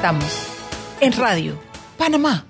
[0.00, 0.46] Estamos
[1.02, 1.60] en Radio
[1.98, 2.46] Panamá,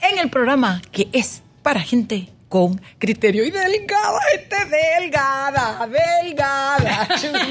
[0.00, 4.56] en el programa que es para gente con criterio y delgada, gente
[5.00, 7.08] delgada, delgada.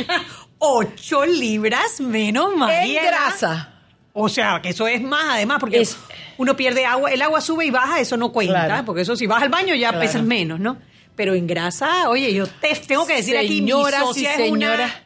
[0.60, 2.72] Ocho libras menos más.
[2.86, 3.74] En grasa.
[4.14, 5.98] O sea, que eso es más además, porque Es-
[6.38, 8.86] uno pierde agua, el agua sube y baja, eso no cuenta, Claro.
[8.86, 10.06] porque eso si vas al baño ya Claro.
[10.06, 10.78] pesas menos, ¿no?
[11.18, 14.38] Pero en grasa, oye, yo te tengo que decir aquí, mi Señoras y socia es
[14.38, 15.03] señoras, una,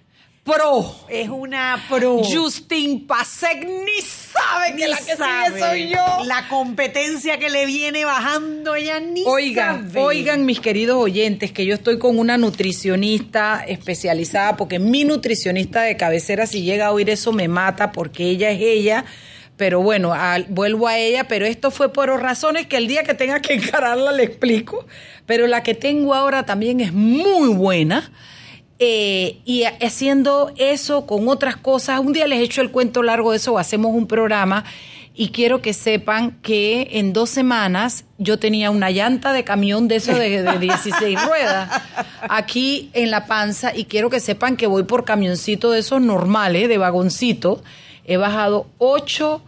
[0.47, 0.95] pro.
[1.09, 2.23] es una pro.
[2.23, 5.47] Justin Pasek ni sabe que la que sabe.
[5.49, 6.23] sigue soy yo.
[6.25, 9.99] La competencia que le viene bajando, ella ni Oigan, sabe.
[10.01, 15.97] oigan mis queridos oyentes, que yo estoy con una nutricionista especializada, porque mi nutricionista de
[15.97, 19.05] cabecera, si llega a oír eso, me mata, porque ella es ella.
[19.57, 23.15] Pero bueno, al- vuelvo a ella, pero esto fue por razones que el día que
[23.15, 24.85] tenga que encararla le explico.
[25.25, 28.11] Pero la que tengo ahora también es muy buena.
[28.79, 33.37] Eh, y haciendo eso con otras cosas, un día les echo el cuento largo de
[33.37, 34.65] eso o hacemos un programa
[35.15, 39.95] y quiero que sepan que en dos semanas yo tenía una llanta de camión de
[39.95, 41.81] eso de, de 16 ruedas
[42.29, 46.69] aquí en la panza y quiero que sepan que voy por camioncito de esos normales,
[46.69, 47.63] de vagoncito.
[48.05, 49.41] He bajado 8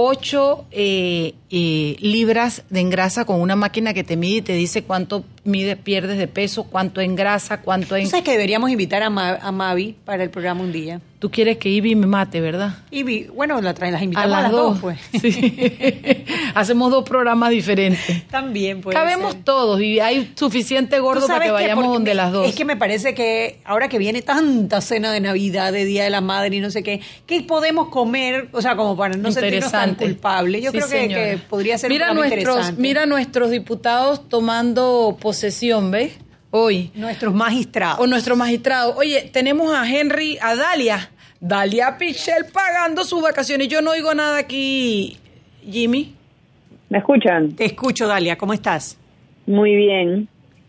[0.00, 4.82] 8 eh, eh, libras de engrasa con una máquina que te mide y te dice
[4.82, 8.04] cuánto mide, pierdes de peso, cuánto en grasa, cuánto en...
[8.04, 11.00] ¿Tú sabes que deberíamos invitar a, Ma- a Mavi para el programa un día?
[11.20, 12.76] Tú quieres que Ivy me mate, ¿verdad?
[12.90, 14.98] Y vi- bueno, la traen, las invitamos a las, dos, pues.
[15.20, 15.52] Sí.
[16.54, 18.26] Hacemos dos programas diferentes.
[18.30, 19.42] También puede Cabemos ser.
[19.44, 22.46] todos y hay suficiente ¿Tú gordo para que vayamos donde me- las dos.
[22.46, 26.10] Es que me parece que ahora que viene tanta cena de Navidad, de Día de
[26.10, 28.48] la Madre y no sé qué, ¿qué podemos comer?
[28.52, 30.62] O sea, como para no sentirnos tan culpables.
[30.62, 31.37] Yo Sí, creo que.
[31.40, 32.80] Que podría ser mira un nuestros, interesante.
[32.82, 36.18] Mira nuestros diputados tomando posesión, ¿ves?
[36.50, 36.90] Hoy.
[36.94, 38.00] Nuestros magistrados.
[38.00, 38.94] O nuestro magistrado.
[38.96, 41.10] Oye, tenemos a Henry, a Dalia.
[41.40, 43.68] Dalia Pichel pagando sus vacaciones.
[43.68, 45.18] Yo no oigo nada aquí,
[45.62, 46.14] Jimmy.
[46.88, 47.52] ¿Me escuchan?
[47.52, 48.36] Te escucho, Dalia.
[48.38, 48.98] ¿Cómo estás?
[49.46, 50.28] Muy bien.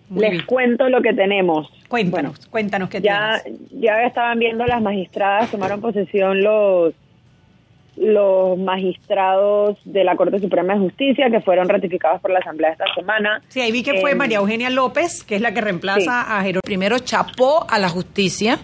[0.09, 0.45] Muy Les bien.
[0.45, 1.67] cuento lo que tenemos.
[1.87, 3.61] Cuéntanos, cuéntanos qué Ya, tienes.
[3.71, 6.93] ya estaban viendo las magistradas, tomaron posesión los,
[7.99, 12.85] los magistrados de la Corte Suprema de Justicia que fueron ratificados por la Asamblea esta
[12.95, 13.41] semana.
[13.49, 16.07] Sí, ahí vi que fue Eh, María Eugenia López, que es la que reemplaza Sí.
[16.09, 16.61] a Jerónimo.
[16.63, 18.57] Primero chapó a la justicia.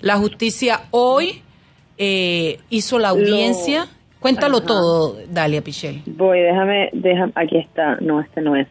[0.00, 1.42] La justicia hoy
[1.98, 3.86] eh, hizo la Lo- audiencia.
[4.18, 4.66] Cuéntalo Ajá.
[4.66, 6.00] todo, Dalia Pichel.
[6.06, 7.96] Voy, déjame, déjame, aquí está.
[8.00, 8.66] No, este no es.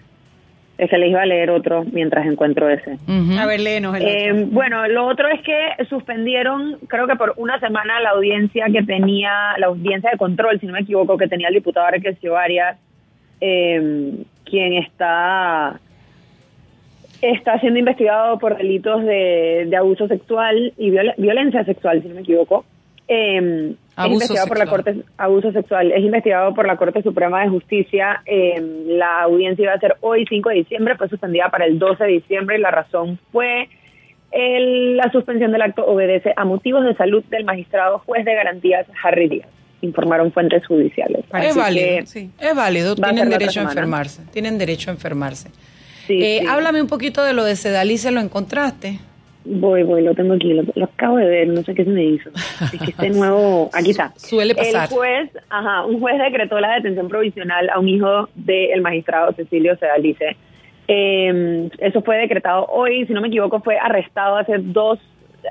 [0.78, 2.98] Es que les iba a leer otro mientras encuentro ese.
[3.40, 4.46] A ver, léenos el Eh, otro.
[4.48, 9.54] bueno, lo otro es que suspendieron, creo que por una semana, la audiencia que tenía,
[9.60, 12.78] la audiencia de control, si no me equivoco, que tenía el diputado Arquesio Arias,
[13.40, 14.14] eh,
[14.46, 15.80] quien está
[17.22, 22.16] está siendo investigado por delitos de, de abuso sexual y viola- violencia sexual, si no
[22.16, 22.66] me equivoco.
[23.08, 24.66] Eh, es Abuso investigado por la.
[24.66, 28.22] Corte abuso sexual es investigado por la Corte Suprema de Justicia.
[28.26, 32.04] Eh, la audiencia iba a ser hoy 5 de diciembre, fue suspendida para el 12
[32.04, 33.70] de diciembre y la razón fue
[34.32, 38.88] el- la suspensión del acto obedece a motivos de salud del magistrado juez de garantías
[39.04, 39.48] Harry Díaz,
[39.82, 41.24] informaron fuentes judiciales.
[41.42, 42.32] Es válido, sí.
[42.40, 45.50] es válido, a tienen derecho a enfermarse, tienen derecho a enfermarse.
[46.08, 46.48] sí, Eh, sí.
[46.48, 48.98] Háblame un poquito de lo de Sedalice, ¿lo encontraste?
[49.46, 52.04] Voy, voy, lo tengo aquí, lo, lo acabo de ver, no sé qué se me
[52.06, 52.30] hizo.
[52.74, 54.14] Es que este nuevo, aquí está.
[54.16, 54.88] Suele pasar.
[54.90, 59.76] El juez, ajá, un juez decretó la detención provisional a un hijo del magistrado Cecilio
[59.78, 60.38] Sedalice.
[60.88, 65.00] Eh, eso fue decretado hoy, si no me equivoco, fue arrestado hace dos,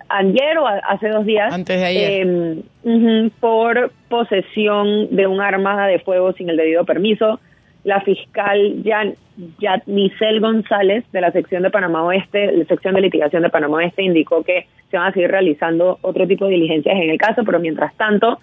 [0.09, 1.53] ayer o hace dos días.
[1.53, 2.27] Antes de ayer.
[2.27, 7.41] eh, ujú, por posesión de un arma de fuego sin el debido permiso.
[7.84, 9.14] La fiscal Jan,
[9.61, 14.02] Yatnicel González de la sección de Panamá Oeste, la sección de litigación de Panamá Oeste,
[14.02, 17.58] indicó que se van a seguir realizando otro tipo de diligencias en el caso, pero
[17.58, 18.38] mientras tanto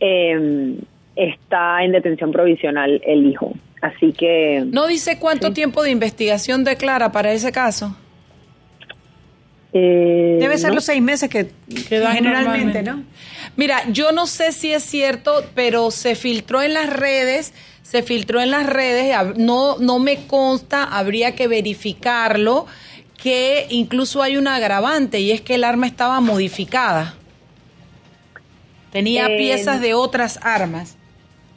[0.00, 0.74] eh,
[1.14, 3.52] está en detención provisional el hijo.
[3.82, 5.54] Así que ¿No dice cuánto Sí.
[5.54, 7.96] tiempo de investigación declara para ese caso?
[9.72, 10.76] Eh, Debe ser ¿no?
[10.76, 11.48] los seis meses que,
[11.88, 12.82] Que dan generalmente.
[12.82, 13.04] ¿no?
[13.56, 17.54] Mira, yo no sé si es cierto, pero se filtró en las redes,
[17.90, 22.66] se filtró en las redes, no, no me consta, habría que verificarlo,
[23.20, 27.14] que incluso hay un agravante y es que el arma estaba modificada.
[28.92, 30.96] Tenía Eh, piezas de otras armas.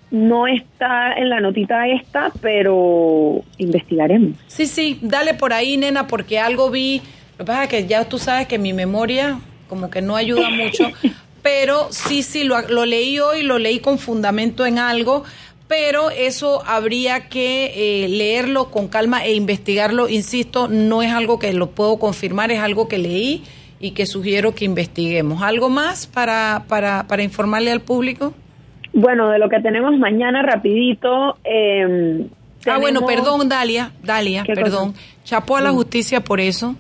[0.10, 4.36] No está en la notita esta, pero investigaremos.
[4.48, 7.04] Sí, sí, dale por ahí, nena, porque algo vi.
[7.38, 9.40] Lo que pasa es que ya tú sabes que mi memoria
[9.70, 10.92] como que no ayuda mucho,
[11.44, 15.24] pero sí, sí, lo, lo leí hoy, lo leí con fundamento en algo,
[15.68, 20.08] pero eso habría que eh, leerlo con calma e investigarlo.
[20.10, 23.44] Insisto, no es algo que lo puedo confirmar, es algo que leí
[23.80, 25.42] y que sugiero que investiguemos.
[25.42, 28.34] ¿Algo más para, para, para informarle al público?
[28.94, 31.38] Bueno, de lo que tenemos mañana rapidito.
[31.44, 32.28] eh,
[32.66, 34.92] Ah, bueno, perdón, Dalia, Dalia, ¿Qué perdón.
[34.94, 35.02] cosa?
[35.02, 35.24] Mm.
[35.26, 36.76] Chapó a la justicia por eso,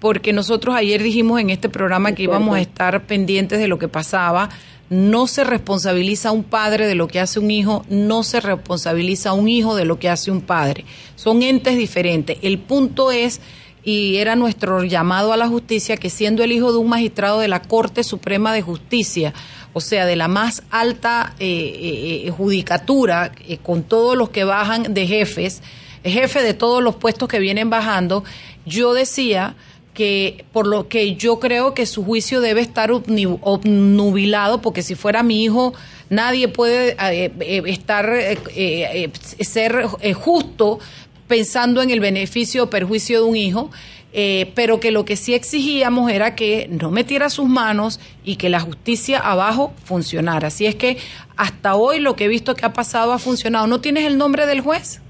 [0.00, 3.78] porque nosotros ayer dijimos en este programa Es que íbamos a estar pendientes de lo
[3.78, 4.48] que pasaba.
[4.90, 9.30] No se responsabiliza a un padre de lo que hace un hijo, no se responsabiliza
[9.30, 10.84] a un hijo de lo que hace un padre.
[11.14, 12.38] Son entes diferentes.
[12.42, 13.40] El punto es,
[13.84, 17.48] y era nuestro llamado a la justicia, que siendo el hijo de un magistrado de
[17.48, 19.34] la Corte Suprema de Justicia,
[19.74, 24.44] o sea, de la más alta eh, eh, eh, judicatura, eh, con todos los que
[24.44, 25.62] bajan de jefes,
[26.02, 28.24] jefe de todos los puestos que vienen bajando,
[28.64, 29.54] yo decía
[29.98, 35.24] que por lo que yo creo que su juicio debe estar obnubilado, porque si fuera
[35.24, 35.74] mi hijo,
[36.08, 39.10] nadie puede eh, eh, estar, eh, eh,
[39.40, 40.78] ser justo
[41.26, 43.70] pensando en el beneficio o perjuicio de un hijo,
[44.12, 48.50] eh, pero que lo que sí exigíamos era que no metiera sus manos y que
[48.50, 50.46] la justicia abajo funcionara.
[50.46, 50.98] Así es que
[51.36, 53.66] hasta hoy lo que he visto que ha pasado ha funcionado.
[53.66, 55.02] ¿No tienes el nombre del juez?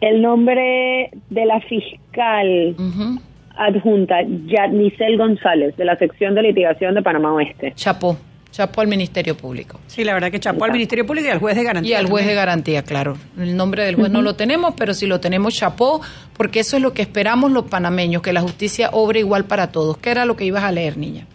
[0.00, 3.20] El nombre de la fiscal Ujú.
[3.56, 4.16] Adjunta,
[4.46, 7.72] Yadnicel González, de la sección de litigación de Panamá Oeste.
[7.74, 8.16] Chapó,
[8.50, 9.80] chapó al Ministerio Público.
[9.86, 11.90] Sí, la verdad que chapó al Ministerio Público y al juez de garantía.
[11.90, 13.16] Y al juez de garantía, claro.
[13.38, 16.00] El nombre del juez no lo tenemos, pero si lo tenemos, chapó,
[16.36, 19.98] porque eso es lo que esperamos los panameños, que la justicia obre igual para todos.
[19.98, 21.26] ¿Qué era lo que ibas a leer, niña?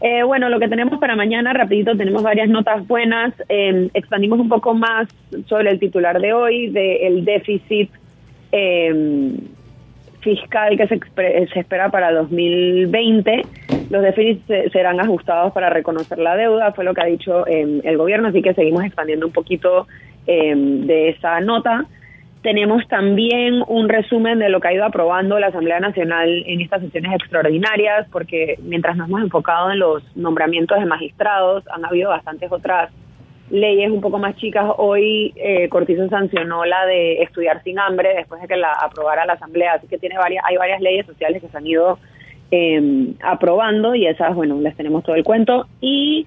[0.00, 3.32] Eh, bueno, lo que tenemos para mañana, rapidito, tenemos varias notas buenas.
[3.48, 5.08] Eh, expandimos un poco más
[5.46, 7.90] sobre el titular de hoy, del déficit
[8.52, 9.34] eh,
[10.26, 10.98] fiscal que se,
[11.52, 13.46] se espera para 2020.
[13.88, 17.80] Los déficits se- serán ajustados para reconocer la deuda, fue lo que ha dicho eh,
[17.84, 19.86] el gobierno, así que seguimos expandiendo un poquito
[20.26, 21.84] eh, de esa nota.
[22.42, 26.80] Tenemos también un resumen de lo que ha ido aprobando la Asamblea Nacional en estas
[26.82, 32.50] sesiones extraordinarias, porque mientras nos hemos enfocado en los nombramientos de magistrados, han habido bastantes
[32.52, 32.90] otras
[33.50, 34.64] leyes un poco más chicas.
[34.78, 39.34] Hoy eh, Cortizo sancionó la de estudiar sin hambre después de que la aprobara la
[39.34, 41.98] Asamblea, así que tiene varias, hay varias leyes sociales que se han ido
[42.50, 45.66] eh, aprobando y esas, bueno, les tenemos todo el cuento.
[45.80, 46.26] Y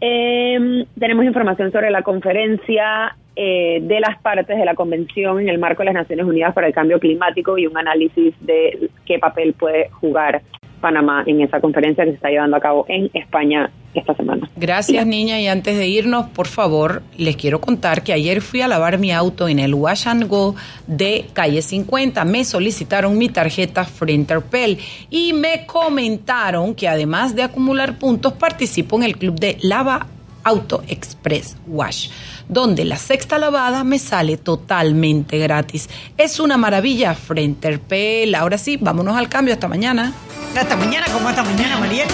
[0.00, 5.58] eh, tenemos información sobre la conferencia eh, de las partes de la Convención en el
[5.58, 9.52] marco de las Naciones Unidas para el Cambio Climático y un análisis de qué papel
[9.52, 10.42] puede jugar
[10.86, 14.48] Panamá en esa conferencia que se está llevando a cabo en España esta semana.
[14.54, 15.40] Gracias, niña.
[15.40, 19.10] Y antes de irnos, por favor, les quiero contar que ayer fui a lavar mi
[19.10, 20.54] auto en el Wash and Go
[20.86, 22.24] de calle 50.
[22.24, 24.78] Me solicitaron mi tarjeta Frenterpel
[25.10, 30.06] y me comentaron que además de acumular puntos, participo en el club de Lava
[30.44, 32.10] Auto Express Wash,
[32.48, 35.88] donde la sexta lavada me sale totalmente gratis.
[36.16, 38.34] Es una maravilla, Frenterpel.
[38.34, 39.54] Ahora sí, vámonos al cambio.
[39.54, 40.12] Hasta mañana.
[40.56, 42.04] Hasta mañana, como hasta mañana, María.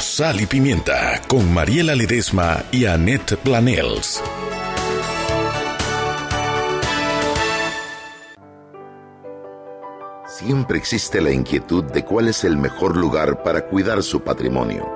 [0.00, 4.22] Sal y Pimienta con Mariela Ledesma y Annette Planels.
[10.26, 14.95] Siempre existe la inquietud de cuál es el mejor lugar para cuidar su patrimonio.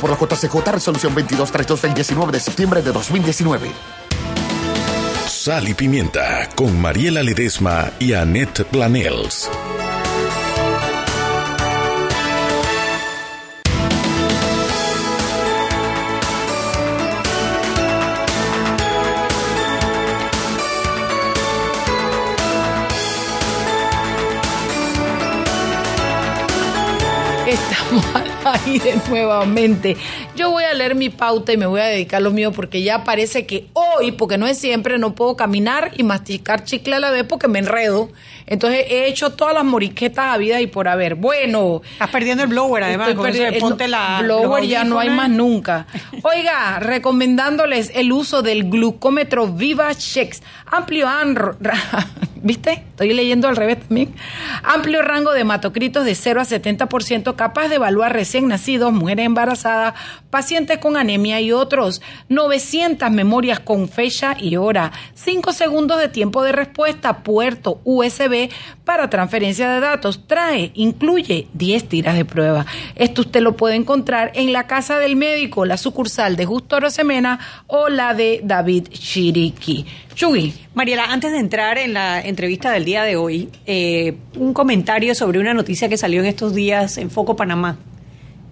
[0.00, 3.70] por la Junta CJ Resolución 2232 del 19 de septiembre de 2019.
[5.28, 9.48] Sal y Pimienta con Mariela Ledesma y Annette Planels.
[27.46, 29.96] Estamos al aire nuevamente.
[30.40, 32.82] Yo voy a leer mi pauta y me voy a dedicar a lo mío porque
[32.82, 36.98] ya parece que hoy, porque no es siempre, no puedo caminar y masticar chicle a
[36.98, 38.08] la vez porque me enredo.
[38.46, 41.14] Entonces he hecho todas las moriquetas a vida y por haber.
[41.16, 41.82] Bueno.
[41.92, 43.14] Estás perdiendo el blower, además.
[43.14, 44.20] Con eso de perdi- ponte el la.
[44.22, 45.86] blower ya no hay más nunca.
[46.22, 50.42] Oiga, recomendándoles el uso del glucómetro Viva Chex.
[50.66, 51.56] Amplio anro-
[52.42, 52.72] ¿Viste?
[52.72, 54.14] Estoy leyendo al revés también.
[54.62, 59.92] Amplio rango de hematocritos de 0 a 70%, capaz de evaluar recién nacidos, mujeres embarazadas,
[60.30, 62.00] pacientes con anemia y otros.
[62.28, 64.92] 900 memorias con fecha y hora.
[65.14, 68.48] 5 segundos de tiempo de respuesta, puerto USB
[68.84, 70.26] para transferencia de datos.
[70.26, 72.66] Trae, incluye 10 tiras de prueba.
[72.94, 77.40] Esto usted lo puede encontrar en la casa del médico, la sucursal de Justo Rosemena
[77.66, 79.86] o la de David Chiriqui.
[80.14, 80.54] Chugui.
[80.74, 85.38] Mariela, antes de entrar en la entrevista del día de hoy, eh, un comentario sobre
[85.38, 87.78] una noticia que salió en estos días en Foco Panamá.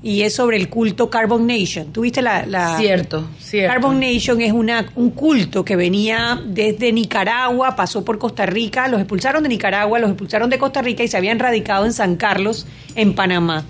[0.00, 1.92] Y es sobre el culto Carbon Nation.
[1.92, 3.72] ¿Tuviste la, la- Cierto, cierto.
[3.72, 9.00] Carbon Nation es una, un culto que venía desde Nicaragua, pasó por Costa Rica, los
[9.00, 12.66] expulsaron de Nicaragua, los expulsaron de Costa Rica y se habían radicado en San Carlos,
[12.94, 13.64] en Panamá.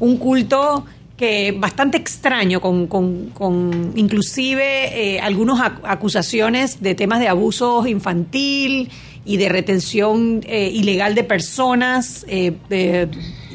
[0.00, 0.84] Un culto
[1.16, 7.86] que bastante extraño, con, con, con inclusive eh, algunas ac- acusaciones de temas de abuso
[7.86, 8.90] infantil
[9.24, 12.24] y de retención eh, ilegal de personas.
[12.28, 13.06] eh,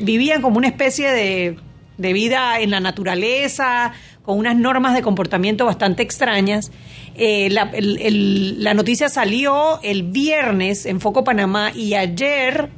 [0.02, 1.58] vivían como una especie de,
[1.98, 3.94] de vida en la naturaleza,
[4.26, 6.72] con unas normas de comportamiento bastante extrañas.
[7.16, 12.70] Eh, la, noticia salió el viernes en Foco Panamá y ayer,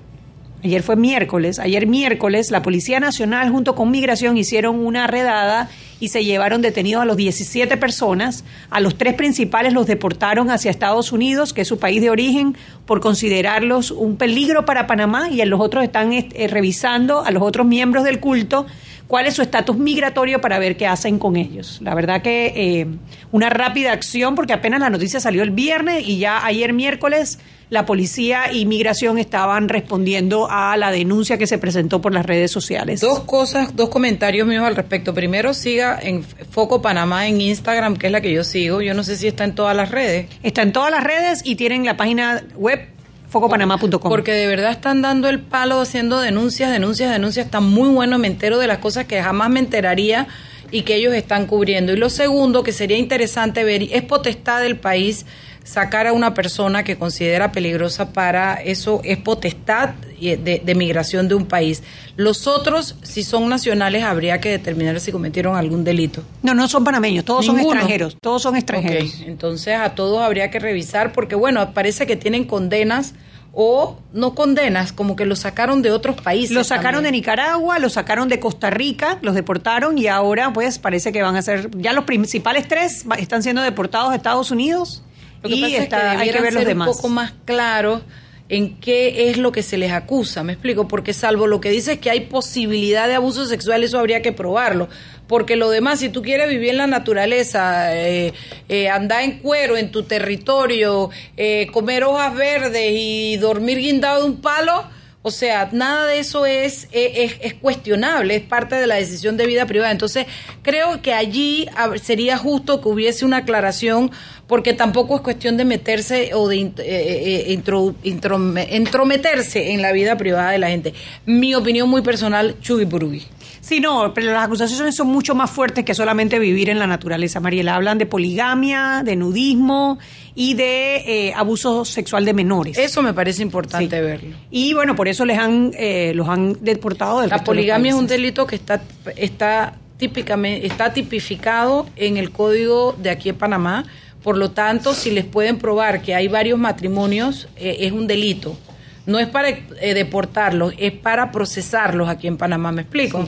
[0.64, 5.70] ayer fue miércoles, ayer miércoles la Policía Nacional junto con Migración hicieron una redada
[6.00, 8.44] y se llevaron detenidos a los 17 personas.
[8.70, 12.56] A los tres principales los deportaron hacia Estados Unidos, que es su país de origen,
[12.86, 17.66] por considerarlos un peligro para Panamá y los otros están eh, revisando a los otros
[17.66, 18.68] miembros del culto
[19.08, 21.80] cuál es su estatus migratorio para ver qué hacen con ellos.
[21.82, 22.88] La verdad que eh,
[23.32, 27.86] una rápida acción, porque apenas la noticia salió el viernes y ya ayer miércoles la
[27.86, 33.02] policía y migración estaban respondiendo a la denuncia que se presentó por las redes sociales.
[33.02, 35.14] Dos cosas, dos comentarios míos al respecto.
[35.14, 38.82] Primero, siga en Foco Panamá en Instagram, que es la que yo sigo.
[38.82, 40.28] Yo no sé si está en todas las redes.
[40.44, 42.88] Está en todas las redes y tienen la página web
[43.30, 44.10] focopanamá.com.
[44.10, 47.46] Porque de verdad están dando el palo haciendo denuncias, denuncias, denuncias.
[47.46, 50.28] Está muy bueno, me entero de las cosas que jamás me enteraría
[50.72, 51.94] y que ellos están cubriendo.
[51.94, 55.26] Y lo segundo, que sería interesante ver, es potestad del país
[55.68, 61.36] sacar a una persona que considera peligrosa para eso, es potestad de, de migración de
[61.36, 61.84] un país.
[62.16, 66.24] Los otros, si son nacionales, habría que determinar si cometieron algún delito.
[66.42, 69.14] No, no son panameños, todos son extranjeros, todos son extranjeros.
[69.14, 73.14] Ok, entonces a todos habría que revisar porque bueno, parece que tienen condenas
[73.54, 76.52] o no condenas, como que los sacaron de otros países.
[76.52, 77.12] Los sacaron de.
[77.12, 81.42] Nicaragua, los sacaron de Costa Rica, los deportaron y ahora pues parece que van a
[81.42, 85.04] ser, ya los principales tres están siendo deportados a Estados Unidos
[85.48, 86.88] Lo que y pasa está- es que hay que ver los demás.
[86.88, 88.02] un poco más claros
[88.50, 91.94] en qué es lo que se les acusa, me explico, porque salvo lo que dice
[91.94, 94.88] es que hay posibilidad de abuso sexual, eso habría que probarlo,
[95.28, 98.32] porque lo demás, si tú quieres vivir en la naturaleza, eh,
[98.70, 104.30] eh, andar en cuero en tu territorio, eh, comer hojas verdes y dormir guindado de
[104.30, 104.86] un palo,
[105.24, 109.46] o sea, nada de eso es, es, es cuestionable, es parte de la decisión de
[109.46, 109.92] vida privada.
[109.92, 110.26] Entonces,
[110.62, 111.68] creo que allí
[112.02, 114.10] sería justo que hubiese una aclaración,
[114.48, 119.92] porque tampoco es cuestión de meterse o de eh, eh, intro- introme- entrometerse en la
[119.92, 120.94] vida privada de la gente.
[121.26, 123.24] Mi opinión muy personal, Chubi Burugui.
[123.60, 127.42] Sí, no, pero las acusaciones son mucho más fuertes que solamente vivir en la naturaleza,
[127.42, 127.76] Mariela.
[127.76, 130.00] Hablan de poligamia, de nudismo
[130.36, 130.96] y de
[131.28, 132.78] eh, abuso sexual de menores.
[132.78, 134.02] Eso me parece importante Sí.
[134.02, 134.38] verlo.
[134.52, 137.98] Y bueno, por eso les han, eh, los han deportado del La de poligamia es
[137.98, 138.82] un delito que está,
[139.18, 143.86] está típicamente, está tipificado en el código de aquí en Panamá.
[144.28, 148.58] Por lo tanto, si les pueden probar que hay varios matrimonios, eh, es un delito.
[149.06, 152.74] No es para eh, deportarlos, es para procesarlos aquí en Panamá.
[152.74, 153.26] ¿Me explico?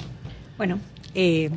[0.58, 0.78] Bueno,
[1.16, 1.52] eh,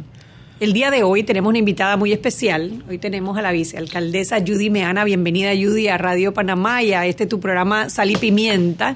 [0.60, 2.84] el día de hoy tenemos una invitada muy especial.
[2.88, 5.02] Hoy tenemos a la vicealcaldesa Judy Meana.
[5.02, 8.94] Bienvenida, Judy, a Radio Panamá y a este tu programa Sal y Pimienta.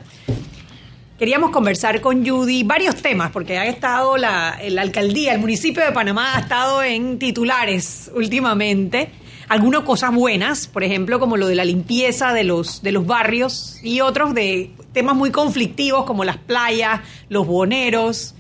[1.19, 5.91] Queríamos conversar con Judy varios temas, porque ha estado la, la alcaldía, el municipio de
[5.91, 9.11] Panamá ha estado en titulares últimamente.
[9.49, 13.79] Algunas cosas buenas, por ejemplo, como lo de la limpieza de los, de los barrios,
[13.83, 18.36] y otros de temas muy conflictivos como las playas, los boneros.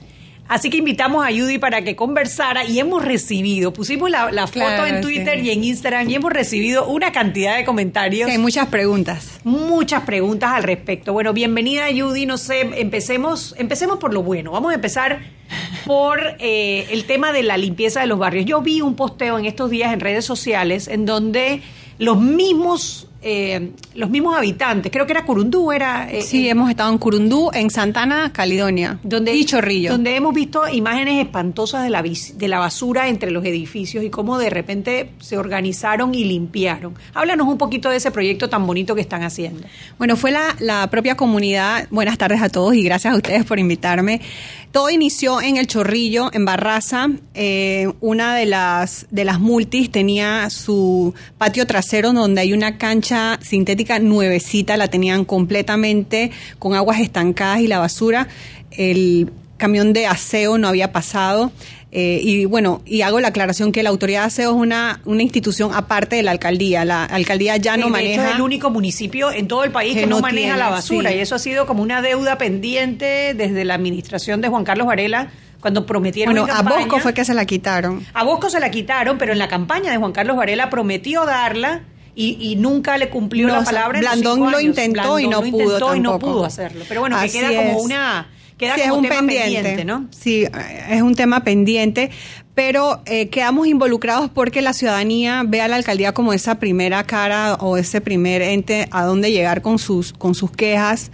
[0.49, 4.87] Así que invitamos a Judy para que conversara y hemos recibido, pusimos la, la foto
[4.87, 5.47] en Twitter sí.
[5.47, 8.29] y en Instagram y hemos recibido una cantidad de comentarios.
[8.29, 9.41] Sí, hay muchas preguntas.
[9.45, 11.12] Muchas preguntas al respecto.
[11.12, 14.53] Bueno, bienvenida Judy, no sé, empecemos, empecemos por lo bueno.
[14.53, 15.21] Vamos a empezar
[15.85, 18.45] por eh, el tema de la limpieza de los barrios.
[18.47, 21.62] Yo vi un posteo en estos días en redes sociales en donde
[21.99, 26.09] los mismos, eh, los mismos habitantes, creo que era Curundú, era...
[26.11, 29.90] eh, Sí, eh, hemos estado en Curundú, en Santana, Caledonia donde, y Chorrillo.
[29.90, 34.38] Donde hemos visto imágenes espantosas de la, de la basura entre los edificios y cómo
[34.38, 36.95] de repente se organizaron y limpiaron.
[37.14, 39.66] Háblanos un poquito de ese proyecto tan bonito que están haciendo.
[39.99, 41.88] Bueno, fue la, la propia comunidad.
[41.90, 44.21] Buenas tardes a todos y gracias a ustedes por invitarme.
[44.71, 47.09] Todo inició en el Chorrillo, en Barraza.
[47.35, 53.15] Eh, una de las, de las multis tenía su patio trasero donde hay una cancha
[53.40, 58.28] sintética nuevecita, la tenían completamente con aguas estancadas y la basura.
[58.70, 61.52] El camión de aseo no había pasado.
[61.92, 65.23] Eh, y bueno, y hago la aclaración que la autoridad de aseo es una, una
[65.23, 66.85] institución aparte de la alcaldía.
[66.85, 68.28] La alcaldía ya no hecho, maneja.
[68.30, 70.68] es el único municipio en todo el país que, que no, no maneja tiene, la
[70.68, 71.16] basura sí.
[71.16, 75.30] y eso ha sido como una deuda pendiente desde la administración de Juan Carlos Varela
[75.61, 78.04] cuando prometieron Bueno, en a Bosco fue que se la quitaron.
[78.12, 81.82] a Bosco se la quitaron, pero en la campaña de Juan Carlos Varela prometió darla
[82.16, 83.99] y, y nunca le cumplió No, la o sea, palabra.
[83.99, 84.62] en los Blandón lo años.
[84.62, 86.85] intentó y Blandón no lo pudo intentó y no pudo hacerlo.
[86.88, 87.85] Pero bueno, que Así queda como es.
[87.85, 90.08] una queda Sí, como es un tema pendiente, pendiente, ¿no?
[90.11, 90.44] Sí,
[90.88, 92.11] es un tema pendiente,
[92.57, 97.55] pero eh, quedamos involucrados porque la ciudadanía ve a la alcaldía como esa primera cara
[97.61, 101.11] o ese primer ente a donde llegar con sus con sus quejas.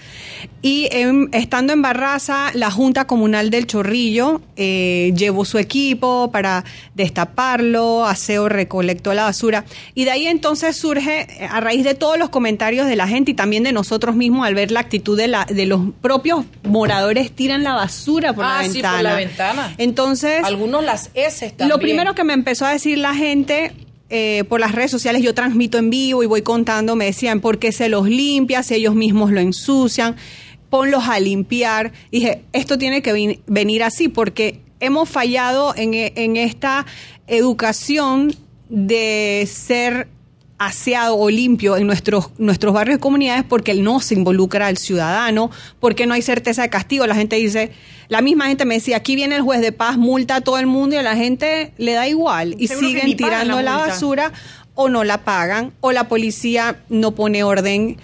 [0.65, 6.63] Y em, estando en Barraza, la Junta Comunal del Chorrillo eh, llevó su equipo para
[6.95, 9.65] destaparlo, aseo recolectó la basura.
[9.95, 13.35] Y de ahí entonces surge, a raíz de todos los comentarios de la gente y
[13.35, 17.65] también de nosotros mismos, al ver la actitud de, la, de los propios moradores, tiran
[17.65, 18.95] la basura por Ah, la sí, ventana.
[18.95, 19.75] por la ventana.
[19.79, 21.11] Entonces, Algunos las
[21.57, 21.69] También.
[21.69, 23.73] lo primero que me empezó a decir la gente
[24.11, 27.59] eh, por las redes sociales, yo transmito en vivo y voy contando, me decían, ¿por
[27.59, 30.17] qué se los limpia si ellos mismos lo ensucian?
[30.69, 31.93] Ponlos a limpiar.
[32.11, 36.85] Dije, esto tiene que venir así porque hemos fallado en, e- en esta
[37.27, 38.35] educación
[38.69, 40.09] de ser
[40.59, 45.51] aseado o limpio en nuestros, nuestros barrios y comunidades porque no se involucra al ciudadano,
[45.81, 47.07] porque no hay certeza de castigo.
[47.07, 47.73] La gente dice,
[48.09, 50.67] la misma gente me decía, aquí viene el juez de paz, multa a todo el
[50.67, 54.33] mundo y a la gente le da igual y Seguro siguen tirando la basura
[54.75, 57.97] o no la pagan o la policía no pone orden.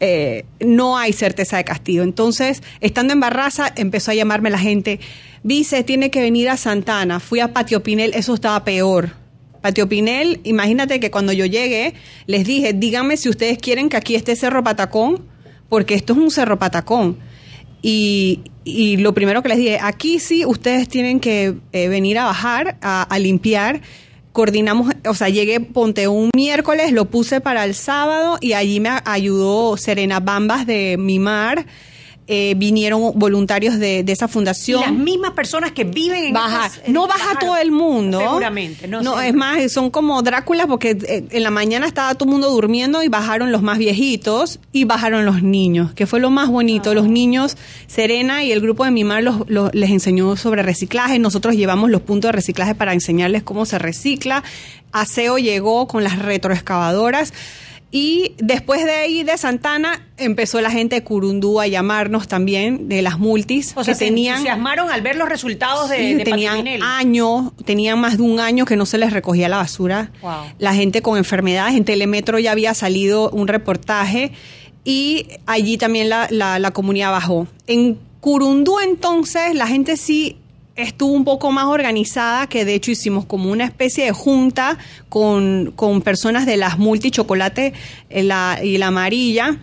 [0.00, 2.02] eh, no hay certeza de castigo.
[2.02, 4.98] Entonces, estando en Barraza, empezó a llamarme la gente,
[5.44, 7.20] Vice, tiene que venir a Santana.
[7.20, 9.21] Fui a Patio Pinel, eso estaba peor.
[9.62, 11.94] Patio Pinel, imagínate que cuando yo llegué,
[12.26, 15.24] les dije, díganme si ustedes quieren que aquí esté Cerro Patacón,
[15.68, 17.16] porque esto es un Cerro Patacón.
[17.80, 22.24] Y, y lo primero que les dije, aquí sí, ustedes tienen que eh, venir a
[22.24, 23.80] bajar, a, a limpiar.
[24.32, 28.90] Coordinamos, o sea, llegué, ponte un miércoles, lo puse para el sábado y allí me
[29.04, 31.66] ayudó Serena Bambas de Mimar.
[32.34, 34.80] Eh, vinieron voluntarios de, de esa Y fundación.
[34.80, 36.66] las mismas personas que viven en Baja.
[36.66, 38.18] estas- no estas- baja todo el mundo.
[38.20, 38.88] Seguramente.
[38.88, 42.50] No, es más, son como Dráculas porque eh, en la mañana estaba todo el mundo
[42.50, 46.90] durmiendo y bajaron los más viejitos y bajaron los niños, que fue lo más bonito.
[46.90, 46.94] Ah.
[46.94, 51.18] Los niños, Serena y el grupo de Mimar los, los- les enseñó sobre reciclaje.
[51.18, 54.42] Nosotros llevamos los puntos de reciclaje para enseñarles cómo se recicla.
[54.92, 57.32] Aseo llegó con las retroexcavadoras.
[57.94, 63.02] Y después de ahí, de Santana, empezó la gente de Curundú a llamarnos también, de
[63.02, 66.24] las multis, O sea, que se tenían entusiasmaron al ver los resultados de, Sí, de
[66.24, 70.10] tenían años, tenían más de un año que no se les recogía la basura.
[70.22, 70.32] Wow.
[70.58, 74.32] La gente con enfermedades, en Telemetro ya había salido un reportaje
[74.84, 77.46] y allí también la, la- la comunidad bajó.
[77.66, 80.36] En Curundú entonces la gente sí
[80.76, 85.72] estuvo un poco más organizada, que de hecho hicimos como una especie de junta con,
[85.76, 87.72] con personas de las multichocolate
[88.10, 89.58] eh, la, y la amarilla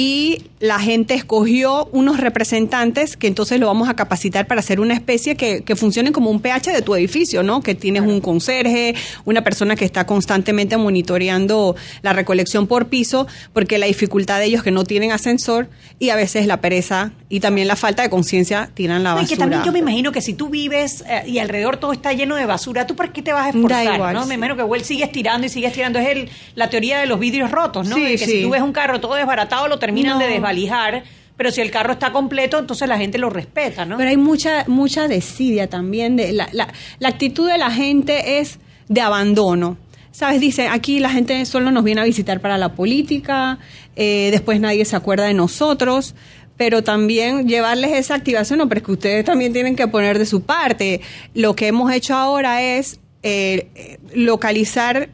[0.00, 4.94] y la gente escogió unos representantes que entonces lo vamos a capacitar para hacer una
[4.94, 7.62] especie que, que funcione como un pH de tu edificio, ¿no?
[7.62, 13.76] Que tienes un conserje, una persona que está constantemente monitoreando la recolección por piso, porque
[13.78, 17.66] la dificultad de ellos que no tienen ascensor y a veces la pereza y también
[17.66, 19.34] la falta de conciencia tiran la No, y basura.
[19.34, 22.36] que también yo me imagino que si tú vives eh, y alrededor todo está lleno
[22.36, 23.84] de basura, ¿tú para qué te vas a esforzar?
[23.84, 24.22] Da igual, ¿no?
[24.22, 24.28] sí.
[24.28, 25.98] Me imagino que igual sigues tirando y sigues tirando.
[25.98, 27.96] Es el, la teoría de los vidrios rotos, ¿no?
[27.96, 28.24] Sí, que sí.
[28.30, 30.24] si tú ves un carro todo desbaratado, lo terminan No.
[30.24, 31.02] de desvalijar
[31.38, 33.96] pero si el carro está completo, entonces la gente lo respeta, ¿no?
[33.96, 36.16] Pero hay mucha, mucha desidia también.
[36.16, 36.66] De la, la,
[36.98, 39.76] la actitud de la gente es de abandono.
[40.10, 40.40] ¿Sabes?
[40.40, 43.60] Dice, aquí la gente solo nos viene a visitar para la política,
[43.94, 46.16] eh, después nadie se acuerda de nosotros,
[46.56, 50.26] pero también llevarles esa activación, no, pero es que ustedes también tienen que poner de
[50.26, 51.02] su parte.
[51.34, 55.10] Lo que hemos hecho ahora es eh, eh, localizar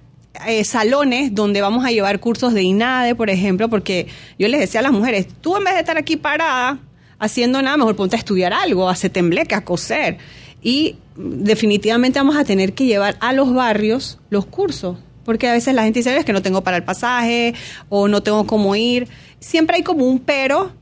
[0.46, 4.80] eh, salones donde vamos a llevar cursos de INADE, por ejemplo, porque yo les decía
[4.80, 6.78] a las mujeres, tú en vez de estar aquí parada
[7.18, 10.18] haciendo nada, mejor ponte a estudiar algo, a hacer tembleque, a coser.
[10.62, 15.74] Y definitivamente vamos a tener que llevar a los barrios los cursos, porque a veces
[15.74, 17.54] la gente dice, es que no tengo para el pasaje
[17.88, 19.08] o no tengo cómo ir.
[19.40, 20.72] Siempre hay como un pero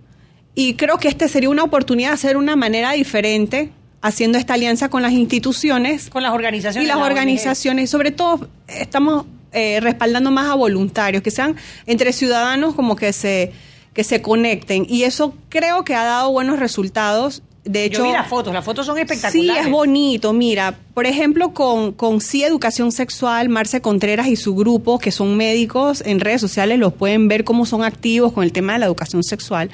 [0.55, 3.71] y creo que este sería una oportunidad de hacer una manera diferente
[4.03, 6.11] haciendo esta alianza con las instituciones.
[6.11, 6.85] Con las organizaciones.
[6.85, 12.12] Y las la organizaciones, sobre todo estamos eh, respaldando más a voluntarios, que sean entre
[12.12, 13.53] ciudadanos como que se,
[13.93, 14.87] que se conecten.
[14.88, 17.43] Y eso creo que ha dado buenos resultados.
[17.64, 19.62] De hecho, Yo vi las fotos, las fotos son espectaculares.
[19.62, 20.33] Sí, es bonito.
[20.33, 25.37] Mira, por ejemplo, con, con Sí Educación Sexual, Marce Contreras y su grupo, que son
[25.37, 28.87] médicos, en redes sociales los pueden ver cómo son activos con el tema de la
[28.87, 29.70] educación sexual.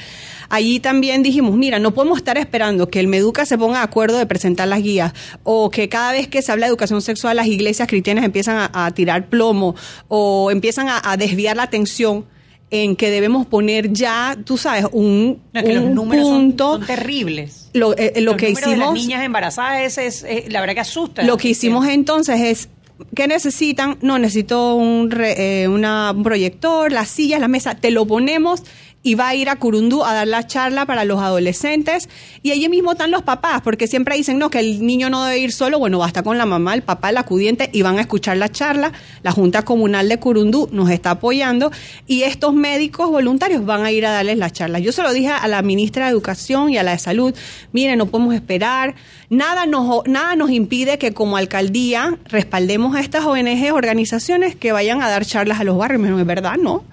[0.51, 4.18] Allí también dijimos, mira, no podemos estar esperando que el Meduca se ponga de acuerdo
[4.18, 7.46] de presentar las guías o que cada vez que se habla de educación sexual las
[7.46, 9.74] iglesias cristianas empiezan a, a tirar plomo
[10.09, 12.27] o empiezan a, a desviar la atención
[12.70, 16.72] en que debemos poner ya, tú sabes, un, No, que los un números son- punto.
[16.78, 17.70] son, terribles.
[17.72, 20.61] Lo, eh, lo Los que números de hicimos las niñas embarazadas es, es- es- la
[20.61, 21.22] verdad que asusta.
[21.22, 22.68] lo que hicimos entonces es,
[23.14, 23.96] ¿qué necesitan?
[24.02, 28.62] No, necesito un, re- eh, una- un proyector, las sillas, la mesa, te lo ponemos
[29.02, 32.08] y va a ir a Curundú a dar la charla para los adolescentes
[32.42, 35.38] y allí mismo están los papás, porque siempre dicen, no, que el niño no debe
[35.38, 38.37] ir solo, bueno, basta con la mamá, el papá, el acudiente y van a escuchar
[38.37, 38.92] la charla.
[39.22, 41.70] La Junta Comunal de Curundú nos está apoyando
[42.06, 44.78] y estos médicos voluntarios van a ir a darles la charla.
[44.78, 47.34] Yo se lo dije a la ministra de Educación y a la de Salud,
[47.72, 48.94] miren, no podemos esperar,
[49.30, 55.02] nada nos, nada nos impide que como alcaldía respaldemos a estas ONG, organizaciones que vayan
[55.02, 56.84] a dar charlas a los barrios, es verdad, ¿no?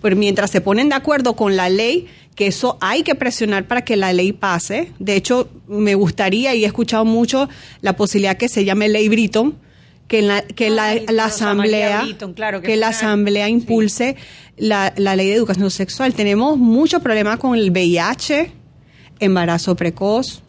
[0.00, 3.82] Pero mientras se ponen de acuerdo con la ley, que eso hay que presionar para
[3.82, 4.92] que la ley pase.
[5.00, 7.48] De hecho, me gustaría y he escuchado mucho
[7.80, 9.56] la posibilidad que se llame ley Britton,
[10.06, 13.52] que la, que la, Ay, la asamblea, Britton, claro, que la asamblea sí.
[13.52, 14.16] impulse
[14.56, 16.14] la, la ley de educación sexual.
[16.14, 18.52] Tenemos mucho problema con el VIH,
[19.18, 20.42] embarazo precoz.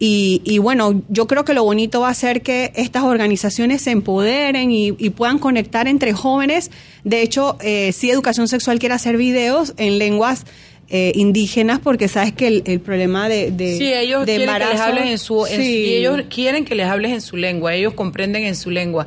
[0.00, 3.90] Y, y bueno, yo creo que lo bonito va a ser que estas organizaciones se
[3.90, 6.70] empoderen y, y puedan conectar entre jóvenes.
[7.02, 10.44] De hecho, eh, sí, Educación Sexual quiere hacer videos en lenguas
[10.90, 14.64] eh, indígenas porque sabes que el, el problema de, de, Sí, ellos de quieren que
[14.70, 15.94] les hables en su, en- Sí.
[15.96, 19.04] ellos quieren que les hables en su lengua, ellos comprenden en su lengua.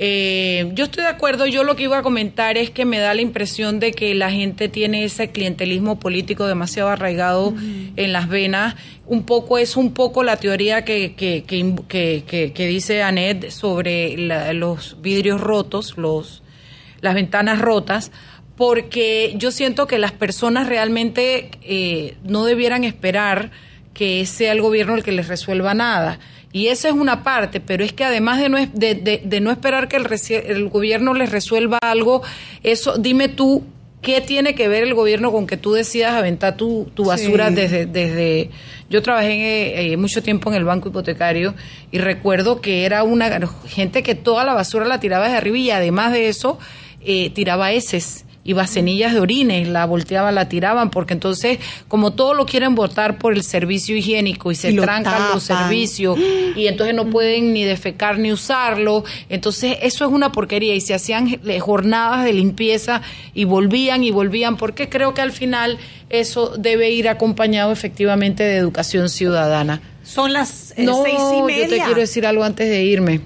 [0.00, 3.14] Eh, yo estoy de acuerdo, yo lo que iba a comentar es que me da
[3.14, 7.52] la impresión de que la gente tiene ese clientelismo político demasiado arraigado
[7.96, 8.76] en las venas.
[9.06, 13.50] Un poco es un poco la teoría que, que, que, que- que- que dice Anet
[13.50, 16.42] sobre la- los vidrios rotos, los,
[17.00, 18.12] las ventanas rotas,
[18.56, 23.50] porque yo siento que las personas realmente eh, no debieran esperar
[23.94, 26.20] que sea el gobierno el que les resuelva nada.
[26.52, 29.50] Y esa es una parte, pero es que además de no, de, de- de no
[29.50, 30.06] esperar que el,
[30.46, 32.22] el gobierno les resuelva algo,
[32.62, 33.64] eso, dime tú,
[34.00, 37.54] ¿qué tiene que ver el gobierno con que tú decidas aventar tu, tu basura Sí.
[37.54, 38.50] desde, desde...
[38.88, 41.54] Yo trabajé eh, mucho tiempo en el banco hipotecario
[41.90, 45.70] y recuerdo que era una gente que toda la basura la tiraba desde arriba y
[45.70, 46.58] además de eso
[47.02, 52.32] eh, tiraba heces y vasenillas de orines, la volteaban, la tiraban, porque entonces, como todo
[52.32, 56.18] lo quieren votar por el servicio higiénico y se Y lo trancan los servicios
[56.56, 60.94] y entonces no pueden ni defecar ni usarlo, entonces eso es una porquería y se
[60.94, 63.02] hacían eh, jornadas de limpieza
[63.34, 65.76] y volvían y volvían, porque creo que al final
[66.08, 69.82] eso debe ir acompañado efectivamente de educación ciudadana.
[70.04, 71.64] Son las eh, No, seis y media.
[71.64, 73.20] yo te quiero decir algo antes de irme.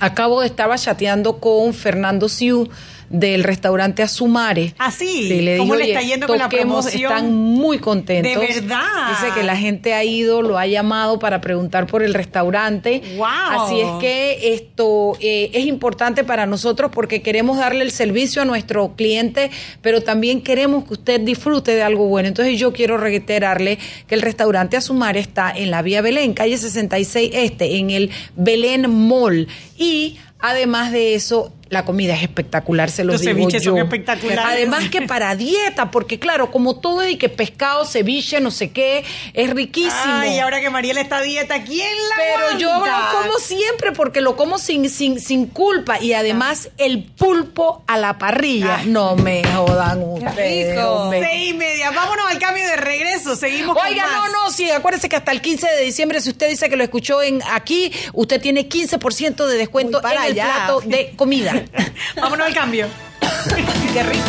[0.00, 2.70] Acabo de estaba chateando con Fernando Siu
[3.18, 4.74] del restaurante Azumare.
[4.78, 5.28] Ah, sí.
[5.42, 7.12] Le ¿Cómo le está "Oye, yendo con la toquemos", promoción?
[7.12, 8.32] Están muy contentos.
[8.32, 8.82] De verdad.
[9.10, 13.02] Dice que la gente ha ido, lo ha llamado para preguntar por el restaurante.
[13.16, 13.26] Wow.
[13.26, 18.44] Así es que esto eh, es importante para nosotros porque queremos darle el servicio a
[18.44, 19.50] nuestro cliente,
[19.82, 22.28] pero también queremos que usted disfrute de algo bueno.
[22.28, 27.30] Entonces yo quiero reiterarle que el restaurante Azumare está en la vía Belén, calle 66
[27.34, 29.48] Este, en el Belén Mall.
[29.78, 33.72] Y además de eso, la comida es espectacular, se los Los digo ceviches yo.
[33.72, 34.44] son espectaculares.
[34.44, 39.04] Además que para dieta, porque claro, como todo y que pescado, ceviche, no sé qué,
[39.34, 39.92] es riquísimo.
[40.04, 43.12] Ay, ahora que Mariela está a dieta, ¿quién la Pero yo aguanta?
[43.12, 47.98] lo como siempre porque lo como sin, sin, sin culpa y además el pulpo a
[47.98, 48.82] la parrilla.
[48.86, 50.78] No me jodan ustedes.
[51.10, 51.90] Seis y media.
[51.90, 53.34] Vámonos al cambio de regreso.
[53.36, 54.30] Seguimos Oiga, con más.
[54.32, 56.84] no, no, sí, acuérdese que hasta el 15 de diciembre, si usted dice que lo
[56.84, 60.44] escuchó en aquí, usted tiene 15% de descuento para en el allá.
[60.66, 61.54] plato de comida.
[62.16, 62.86] Vámonos al cambio.
[63.92, 64.24] Qué rico.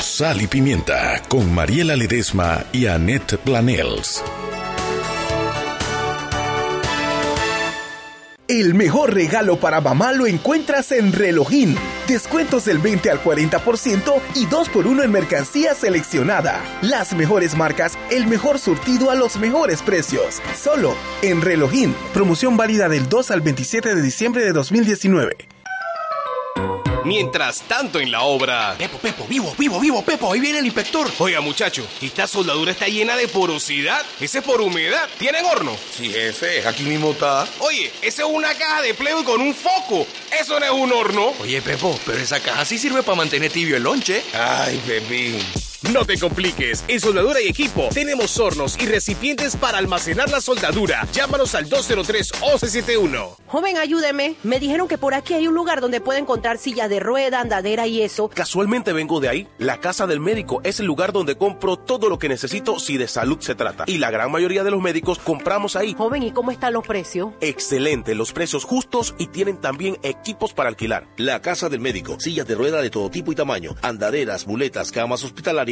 [0.00, 4.22] Sal y Pimienta con Mariela Ledesma y Annette Planels.
[8.52, 11.74] El mejor regalo para mamá lo encuentras en Relojín.
[12.06, 16.62] Descuentos del 20 al 40% y 2x1 en mercancía seleccionada.
[16.82, 20.42] Las mejores marcas, el mejor surtido a los mejores precios.
[20.54, 21.94] Solo en Relojín.
[22.12, 25.51] Promoción válida del 2 al 27 de diciembre de 2019.
[27.04, 28.74] Mientras tanto en la obra.
[28.78, 31.10] Pepo, Pepo, vivo, vivo, vivo, Pepo, ahí viene el inspector.
[31.18, 34.02] Oiga, muchacho, esta soldadura está llena de porosidad.
[34.20, 35.08] Ese es por humedad.
[35.18, 35.76] ¿Tienen horno?
[35.96, 37.46] Sí, jefe, aquí mismo está.
[37.58, 40.06] Oye, esa es una caja de Playboy con un foco.
[40.40, 41.32] Eso no es un horno.
[41.40, 44.22] Oye, Pepo, pero esa caja sí sirve para mantener tibio el lonche.
[44.32, 45.38] Ay, Pepín.
[45.90, 46.84] No te compliques.
[46.86, 51.08] En Soldadura y Equipo tenemos hornos y recipientes para almacenar la soldadura.
[51.12, 53.36] Llámanos al 203-1171.
[53.48, 54.36] Joven, ayúdeme.
[54.44, 57.88] Me dijeron que por aquí hay un lugar donde puede encontrar sillas de rueda, andadera
[57.88, 58.28] y eso.
[58.28, 59.48] Casualmente vengo de ahí.
[59.58, 63.08] La casa del médico es el lugar donde compro todo lo que necesito si de
[63.08, 63.82] salud se trata.
[63.88, 65.94] Y la gran mayoría de los médicos compramos ahí.
[65.98, 67.30] Joven, ¿y cómo están los precios?
[67.40, 71.08] Excelente, los precios justos y tienen también equipos para alquilar.
[71.16, 75.24] La Casa del Médico, sillas de rueda de todo tipo y tamaño, andaderas, muletas, camas
[75.24, 75.71] hospitalarias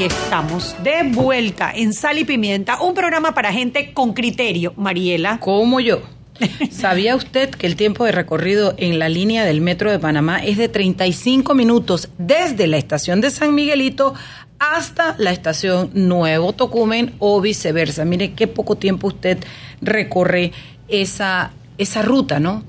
[0.00, 4.72] Y estamos de vuelta en Sal y Pimienta, un programa para gente con criterio.
[4.78, 5.38] Mariela.
[5.40, 6.00] Como yo.
[6.70, 10.56] ¿Sabía usted que el tiempo de recorrido en la línea del metro de Panamá es
[10.56, 14.14] de 35 minutos desde la estación de San Miguelito
[14.58, 18.06] hasta la estación Nuevo Tocumen o viceversa?
[18.06, 19.36] Mire qué poco tiempo usted
[19.82, 20.52] recorre
[20.88, 22.62] esa, esa ruta, ¿no?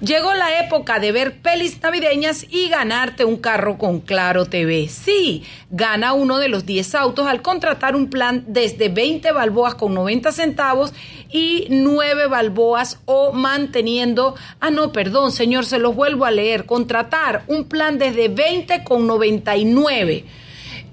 [0.00, 4.88] Llegó la época de ver pelis navideñas y ganarte un carro con Claro TV.
[4.88, 9.94] Sí, gana uno de los 10 autos al contratar un plan desde 20 balboas con
[9.94, 10.92] 90 centavos
[11.30, 17.42] y 9 balboas o manteniendo, ah no, perdón, señor, se los vuelvo a leer, contratar
[17.48, 20.24] un plan desde 20 con 99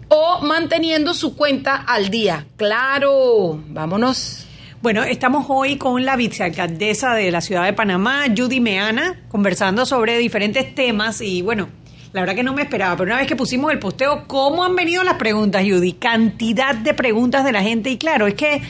[0.07, 2.45] o manteniendo su cuenta al día.
[2.57, 4.48] Claro, vámonos.
[4.81, 10.17] Bueno, estamos hoy con la vicealcaldesa de la ciudad de Panamá, Judy Meana, conversando sobre
[10.17, 11.67] diferentes temas y bueno,
[12.13, 14.77] la verdad que no me esperaba, pero una vez que pusimos el posteo, ¿cómo han
[14.77, 15.91] venido las preguntas, Judy?
[15.91, 18.61] Cantidad de preguntas de la gente y claro, es que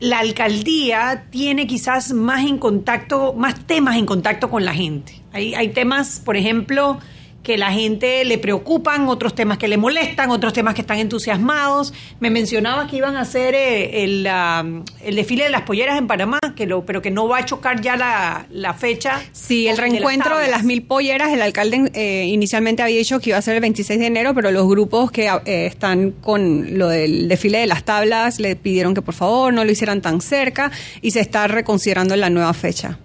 [0.00, 5.20] la alcaldía tiene quizás más en contacto, más temas en contacto con la gente.
[5.34, 6.98] Hay, hay temas, por ejemplo,
[7.46, 11.94] que la gente le preocupan, otros temas que le molestan, otros temas que están entusiasmados.
[12.18, 16.40] Me mencionaba que iban a hacer eh, el, el, desfile de las polleras en Panamá,
[16.56, 19.22] que lo, pero que no va a chocar ya la, la fecha.
[19.30, 23.30] Sí, el reencuentro de, de, las mil polleras, el alcalde eh, inicialmente había dicho que
[23.30, 26.88] iba a ser el 26 de enero, pero los grupos que eh, están con lo
[26.88, 30.72] del desfile de las tablas le pidieron que por favor no lo hicieran tan cerca
[31.00, 32.98] y se está reconsiderando la nueva fecha.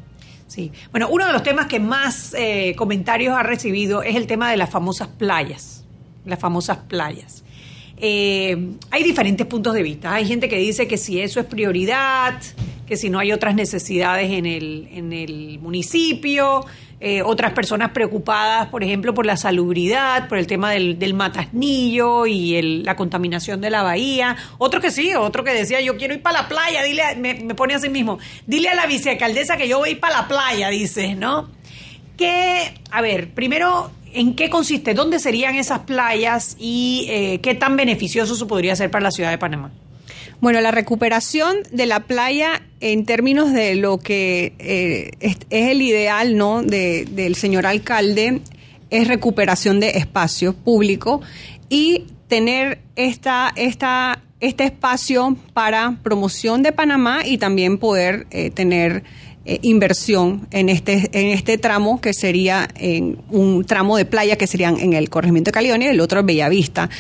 [0.52, 0.70] Sí.
[0.92, 4.58] Bueno, uno de los temas que más eh, comentarios ha recibido es el tema de
[4.58, 5.86] las famosas playas.
[6.26, 7.46] Las famosas playas.
[7.96, 10.14] Eh, hay diferentes puntos de vista.
[10.14, 12.38] Hay gente que dice que si eso es prioridad,
[12.86, 16.66] que si no hay otras necesidades en el, en el municipio,
[17.04, 22.28] eh, otras personas preocupadas, por ejemplo, por la salubridad, por el tema del, del matasnillo
[22.28, 24.38] y el, la contaminación de la bahía.
[24.60, 27.34] Otro que sí, otro que decía, yo quiero ir para la playa, dile, a, me,
[27.34, 31.16] me, pone así mismo, dile a la vicealcaldesa que yo voy para la playa, dice,
[31.16, 31.50] ¿no?
[32.18, 34.94] Que, a ver, primero, ¿en qué consiste?
[34.94, 39.32] ¿Dónde serían esas playas y eh, qué tan beneficioso eso podría ser para la ciudad
[39.32, 39.72] de Panamá?
[40.41, 46.36] Bueno, la recuperación de la playa en términos de lo que eh, es, el ideal
[46.36, 46.63] ¿no?
[46.63, 48.41] De, del señor alcalde
[48.89, 51.21] es recuperación de espacio público
[51.69, 59.04] y tener esta, esta, este espacio para promoción de Panamá y también poder eh, tener
[59.43, 64.45] eh, inversión en este en este tramo que sería en un tramo de playa que
[64.45, 66.91] serían en el corregimiento de Calión y el otro Bellavista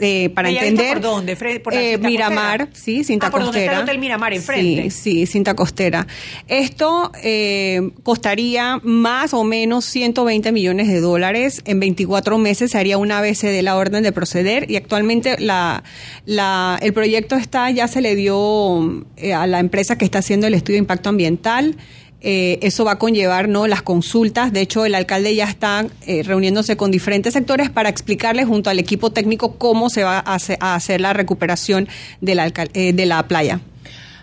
[0.00, 1.36] eh, para entender por dónde?
[1.38, 2.80] Fre- por la eh, Cinta Miramar Costera.
[2.84, 4.90] sí Cinta Ah, por donde está Costera el Hotel Miramar, enfrente.
[4.90, 6.06] sí sí Cinta Costera
[6.48, 12.98] esto eh, costaría más o menos 120 millones de dólares en 24 meses se haría
[12.98, 15.82] una vez se dé la orden de proceder y actualmente la,
[16.24, 20.46] la el proyecto está ya se le dio eh, a la empresa que está haciendo
[20.46, 21.76] el estudio de impacto ambiental
[22.20, 23.66] eh, eso va a conllevar ¿no?
[23.66, 24.52] las consultas.
[24.52, 28.78] De hecho, el alcalde ya está eh, reuniéndose con diferentes sectores para explicarle junto al
[28.78, 31.88] equipo técnico cómo se va a hacer, a hacer la recuperación
[32.20, 33.60] de la, alcal- eh, de la playa.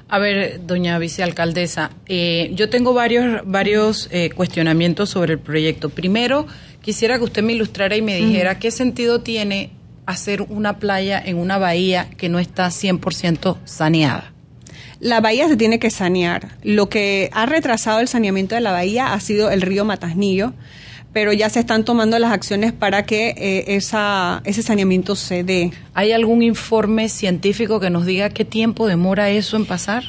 [0.09, 5.89] A ver, doña vicealcaldesa, eh, yo tengo varios, varios eh, cuestionamientos sobre el proyecto.
[5.89, 6.45] Primero,
[6.81, 9.71] quisiera que usted me ilustrara y me dijera qué sentido tiene
[10.05, 14.32] hacer una playa en una bahía que no está 100% saneada.
[15.03, 16.47] La bahía se tiene que sanear.
[16.63, 20.53] Lo que ha retrasado el saneamiento de la bahía ha sido el río Matasnillo,
[21.11, 25.71] pero ya se están tomando las acciones para que eh, esa, ese saneamiento se dé.
[25.93, 30.05] ¿Hay algún informe científico que nos diga qué tiempo demora eso en pasar?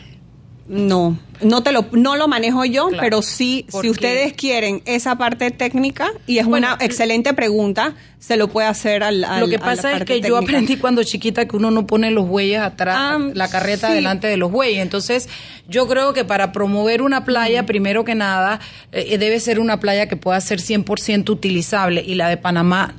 [0.69, 5.17] No, no te lo, no lo manejo yo, Claro, pero sí, si ustedes quieren esa
[5.17, 9.59] parte técnica, y es una excelente pregunta, se lo puede hacer al, al- Lo que
[9.59, 13.49] pasa es que yo aprendí cuando chiquita que uno no pone los bueyes atrás, la
[13.49, 13.95] carreta sí.
[13.95, 14.81] delante de los bueyes.
[14.81, 15.29] Entonces,
[15.69, 18.61] yo creo que para promover una playa, primero que nada,
[18.93, 22.95] eh, debe ser una playa que pueda ser 100% utilizable y la de Panamá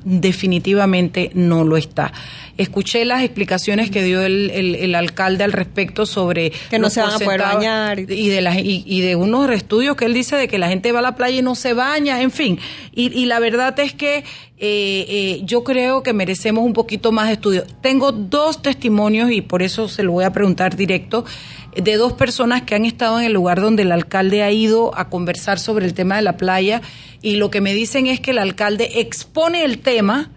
[0.50, 2.12] definitivamente no lo está.
[2.56, 7.02] Escuché las explicaciones que dio el, el- el alcalde al respecto sobre Que no se
[7.02, 7.98] van a poder bañar.
[8.00, 10.92] y de las y, y de unos estudios que él dice de que la gente
[10.92, 12.58] va a la playa y no se baña, en fin.
[12.94, 14.24] Y, y la verdad es que
[14.58, 17.64] eh, eh, yo creo que merecemos un poquito más de estudio.
[17.82, 21.26] Tengo dos testimonios y por eso se lo voy a preguntar directo
[21.74, 25.10] de dos personas que han estado en el lugar donde el alcalde ha ido a
[25.10, 26.80] conversar sobre el tema de la playa
[27.20, 30.30] y lo que me dicen es que el alcalde expone el tema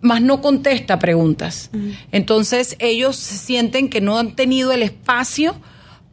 [0.00, 1.70] más no contesta preguntas.
[2.12, 5.56] Entonces ellos sienten que no han tenido el espacio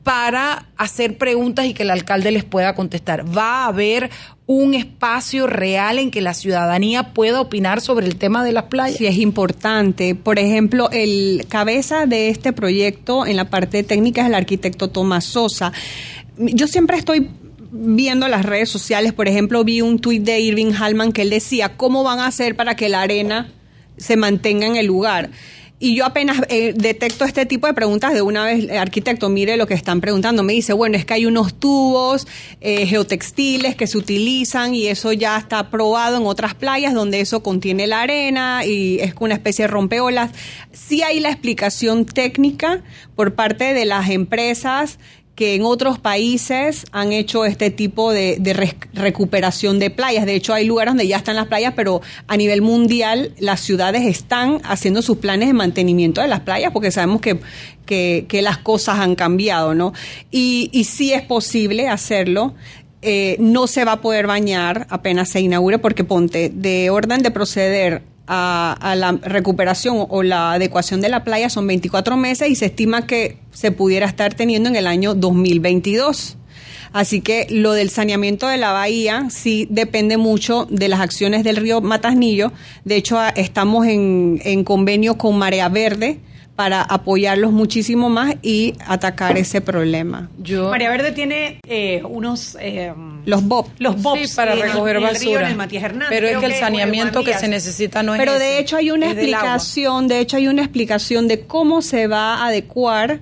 [0.06, 3.26] para hacer preguntas y que el alcalde les pueda contestar.
[3.36, 4.12] Va a haber
[4.46, 9.00] un espacio real en que la ciudadanía pueda opinar sobre el tema de las playas.
[9.00, 10.14] Sí, es importante.
[10.14, 15.26] Por ejemplo, el cabeza de este proyecto en la parte técnica es el arquitecto Tomás
[15.26, 15.74] Sosa.
[16.38, 17.32] Yo siempre estoy
[17.72, 21.78] viendo las redes sociales, por ejemplo, vi un tuit de Irving Hallman que él decía,
[21.78, 23.52] ¿cómo van a hacer para que la arena
[23.98, 25.32] se mantenga en el lugar?
[25.78, 29.58] Y yo apenas eh, detecto este tipo de preguntas de una vez, eh, arquitecto, mire
[29.58, 30.42] lo que están preguntando.
[30.42, 32.28] Me dice, bueno, es que hay unos tubos
[32.62, 37.44] eh, geotextiles que se utilizan y eso ya está probado en otras playas donde eso
[37.44, 40.32] contiene la arena y es una especie de rompeolas.
[40.72, 42.82] Sí hay la explicación técnica
[43.16, 44.98] por parte de las empresas
[45.36, 48.40] que en otros países han hecho este tipo de,
[48.94, 50.26] recuperación de playas.
[50.26, 54.04] De hecho, hay lugares donde ya están las playas, pero a nivel mundial las ciudades
[54.06, 57.40] están haciendo sus planes de mantenimiento de las playas porque sabemos que,
[57.86, 59.94] que, que las cosas han cambiado, ¿no?
[60.32, 62.54] Y, y sí es posible hacerlo.
[63.02, 67.30] Eh, no se va a poder bañar apenas se inaugure porque ponte de orden de
[67.30, 72.56] proceder a, a la recuperación o la adecuación de la playa son 24 meses y
[72.56, 76.38] se estima que se pudiera estar teniendo en el año 2022.
[76.94, 81.58] Así que lo del saneamiento de la bahía sí depende mucho de las acciones del
[81.58, 82.54] río Matasnillo.
[82.86, 86.20] De hecho, estamos en, en convenio con Marea Verde
[86.56, 90.30] para apoyarlos muchísimo más y atacar ese problema.
[90.42, 92.58] Yo María Verde tiene eh, unos...
[92.62, 92.94] eh,
[93.26, 93.70] Los BOP.
[93.80, 95.56] los bobs Sí, para el- recoger en el río, basura.
[95.56, 98.60] Matías Hernández, Pero es que el saneamiento que se necesita no es Pero de ese,
[98.60, 103.22] hecho hay una explicación, de hecho hay una explicación de cómo se va a adecuar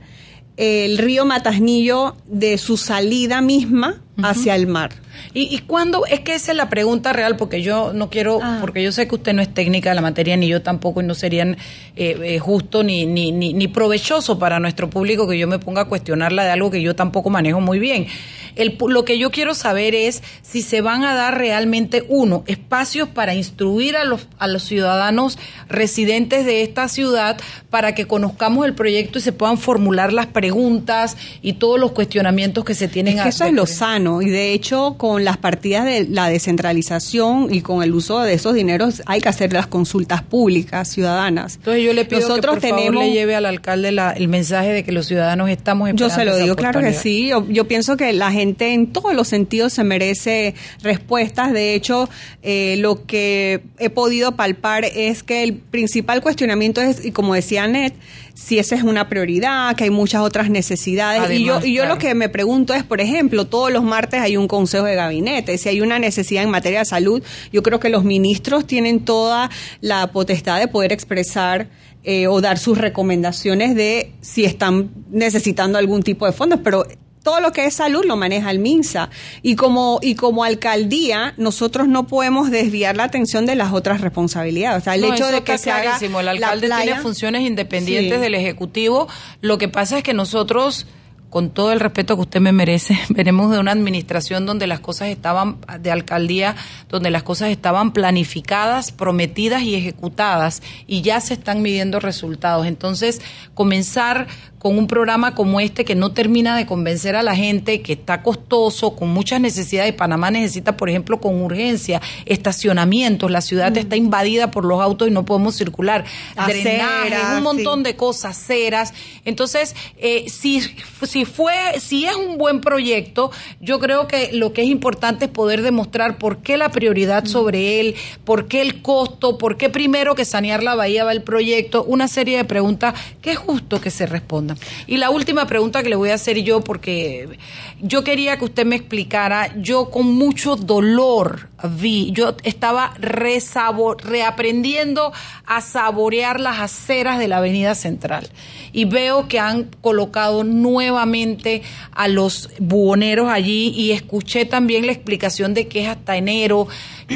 [0.58, 4.92] el río Matasnillo de su salida misma hacia el mar.
[5.34, 6.06] ¿Y, y cuándo?
[6.06, 9.15] Es que esa es la pregunta real, porque yo no quiero, porque yo sé que
[9.15, 11.58] usted no es técnica de la materia, ni yo tampoco, y no serían
[11.95, 15.82] eh, eh, justo ni, ni, ni, ni provechoso para nuestro público que yo me ponga
[15.82, 18.08] a cuestionarla de algo que yo tampoco manejo muy bien.
[18.56, 22.43] El, pu- lo que yo quiero saber es si se van a dar realmente, uno,
[22.45, 27.38] espacios para instruir a los, a los ciudadanos residentes de esta ciudad
[27.71, 32.63] para que conozcamos el proyecto y se puedan formular las preguntas y todos los cuestionamientos
[32.63, 35.36] que se tienen Es a que eso es lo sano y de hecho con las
[35.36, 39.68] partidas de la descentralización y con el uso de esos dineros hay que hacer las
[39.68, 41.56] consultas públicas ciudadanas.
[41.56, 44.86] Entonces yo le pido Nosotros que por favor le lleve al alcalde el mensaje de
[44.86, 47.28] que los ciudadanos estamos esperando Yo se lo digo, claro que sí.
[47.49, 51.51] Yo, pienso que la gente en todos los sentidos se merece respuestas.
[51.51, 52.08] De hecho,
[52.41, 57.68] eh, lo que he podido palpar es que el principal cuestionamiento es, y como decía
[57.68, 57.93] Net,
[58.34, 61.31] si esa es una prioridad, que hay muchas otras necesidades.
[61.31, 64.38] y yo, y yo lo que me pregunto es, por ejemplo, todos los martes hay
[64.38, 65.57] un consejo de gabinete.
[65.57, 69.49] Si hay una necesidad en materia de salud, yo creo que los ministros tienen toda
[69.81, 71.67] la potestad de poder expresar
[72.03, 76.86] eh, o dar sus recomendaciones de si están necesitando algún tipo de fondos, pero
[77.24, 79.09] todo lo que es salud lo maneja el MINSA.
[79.41, 84.82] Y como, y como alcaldía, nosotros no podemos desviar la atención de las otras responsabilidades.
[84.82, 85.97] O sea, el hecho de que se haga.
[85.97, 89.07] El alcalde tiene funciones independientes del Ejecutivo.
[89.41, 90.86] Lo que pasa es que nosotros
[91.34, 95.07] con todo el respeto que usted me merece, veremos de una administración donde las cosas
[95.07, 96.55] estaban, de alcaldía,
[96.89, 102.67] donde las cosas estaban planificadas, prometidas y ejecutadas, y ya se están midiendo resultados.
[102.67, 103.19] Entonces,
[103.55, 104.28] comenzar
[104.64, 108.24] con un programa como este que no termina de convencer a la gente, que está
[108.24, 109.93] costoso, con muchas necesidades.
[109.93, 113.30] Panamá necesita, por ejemplo, con urgencia, estacionamientos.
[113.30, 113.78] La ciudad mm.
[113.78, 116.05] está invadida por los autos y no podemos circular.
[116.47, 118.93] Drenaje, un montón de cosas, ceras.
[119.26, 120.61] Entonces, eh, si,
[121.01, 125.32] si fue, si es un buen proyecto, yo creo que lo que es importante es
[125.32, 127.28] poder demostrar por qué la prioridad mm.
[127.28, 131.22] sobre él, por qué el costo, por qué primero que sanear la bahía va el
[131.22, 134.53] proyecto, una serie de preguntas que es justo que se respondan.
[134.88, 137.38] Y la última pregunta que le voy a hacer yo, porque
[137.82, 145.14] yo quería que usted me explicara, yo con mucho dolor vi, yo estaba reaprendiendo
[145.45, 148.30] a saborear las aceras de la Avenida Central
[148.72, 155.54] y veo que han colocado nuevamente a los buhoneros allí y escuché también la explicación
[155.54, 156.68] de que es hasta enero.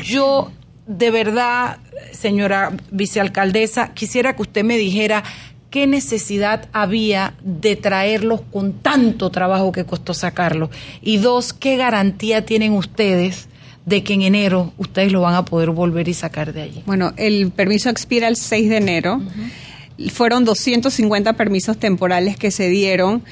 [0.04, 0.52] Yo
[0.88, 1.80] de verdad,
[2.14, 5.24] señora vicealcaldesa, quisiera que usted me dijera
[5.70, 10.70] qué necesidad había de traerlos con tanto trabajo que costó sacarlos.
[11.02, 13.48] Y dos, qué garantía tienen ustedes
[13.86, 16.84] de que en enero ustedes lo van a poder volver y sacar de allí.
[16.86, 19.22] Bueno, el permiso expira el 6 de enero.
[20.12, 23.24] Fueron 250 permisos temporales que se dieron.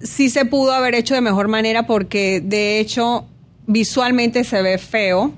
[0.00, 3.26] Sí se pudo haber hecho de mejor manera porque de hecho
[3.66, 5.32] visualmente se ve feo.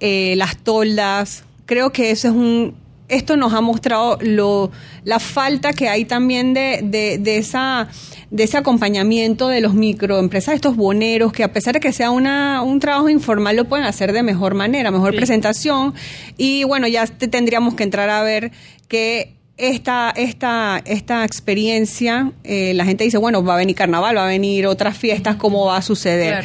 [0.00, 2.74] Eh, las toldas, creo que eso es un
[3.08, 4.70] esto nos ha mostrado lo,
[5.04, 7.88] la falta que hay también de, de, esa,
[8.30, 12.62] de ese acompañamiento de los microempresas, estos boneros, que a pesar de que sea una,
[12.62, 15.94] un trabajo informal, lo pueden hacer de mejor manera, mejor presentación.
[16.36, 18.52] Y bueno, ya tendríamos que entrar a ver
[18.88, 24.24] que esta, esta, esta experiencia, eh, la gente dice, bueno, va a venir carnaval, va
[24.24, 26.44] a venir otras fiestas, ¿cómo va a suceder?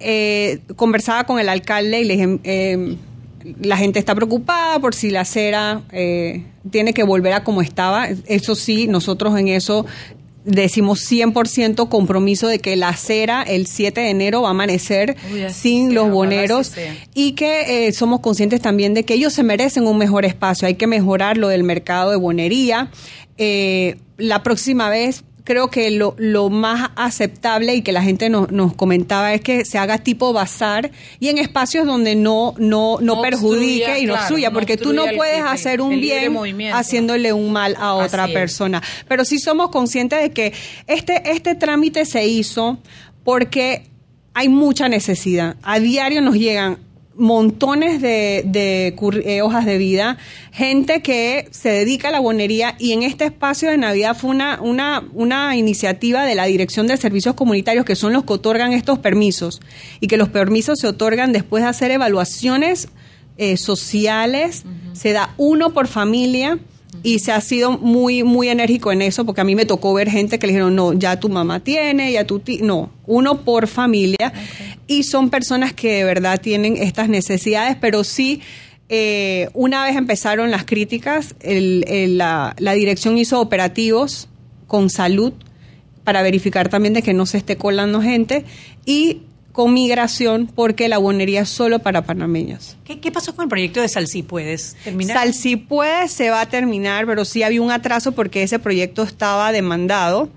[0.00, 2.96] Eh, conversaba con el alcalde y le dije, eh,
[3.60, 8.08] la gente está preocupada por si la acera eh, tiene que volver a como estaba.
[8.26, 9.86] Eso sí, nosotros en eso
[10.44, 15.16] decimos 100% compromiso de que la acera el 7 de enero va a amanecer
[15.50, 16.72] sin los boneros
[17.14, 20.66] y que eh, somos conscientes también de que ellos se merecen un mejor espacio.
[20.66, 22.90] Hay que mejorar lo del mercado de bonería.
[23.36, 28.74] Eh, la próxima vez creo que lo, lo más aceptable y que la gente nos
[28.74, 30.90] comentaba es que se haga tipo bazar
[31.20, 35.40] y en espacios donde no no no, perjudique y no suya, porque tú no puedes
[35.42, 36.36] hacer un bien
[36.70, 38.82] haciéndole un mal a otra persona.
[39.08, 40.52] Pero sí somos conscientes de que
[40.86, 42.76] este este trámite se hizo
[43.24, 43.86] porque
[44.34, 45.56] hay mucha necesidad.
[45.62, 46.76] A diario nos llegan
[47.18, 50.16] montones de, eh, hojas de vida,
[50.52, 54.60] gente que se dedica a la bonería y en este espacio de Navidad fue una,
[54.62, 59.00] una, una iniciativa de la Dirección de Servicios Comunitarios que son los que otorgan estos
[59.00, 59.60] permisos
[60.00, 62.88] y que los permisos se otorgan después de hacer evaluaciones
[63.36, 64.64] eh, sociales,
[64.94, 66.58] se da uno por familia
[67.02, 70.10] y se ha sido muy, muy enérgico en eso, porque a mí me tocó ver
[70.10, 73.66] gente que le dijeron, no, ya tu mamá tiene, ya tu tío, no, uno por
[73.66, 74.32] familia,
[74.86, 78.40] y son personas que de verdad tienen estas necesidades, pero sí,
[78.88, 84.28] eh, una vez empezaron las críticas, la, la dirección hizo operativos
[84.66, 85.32] con salud
[86.04, 88.46] para verificar también de que no se esté colando gente.
[88.86, 89.22] Y
[89.58, 92.76] con migración porque la bonería es solo para panameños.
[92.84, 94.22] ¿Qué, pasó con el proyecto de Salsi?
[94.22, 95.16] ¿Puedes terminar?
[95.16, 99.50] Salsi puede se va a terminar, pero sí había un atraso porque ese proyecto estaba
[99.50, 100.28] demandado.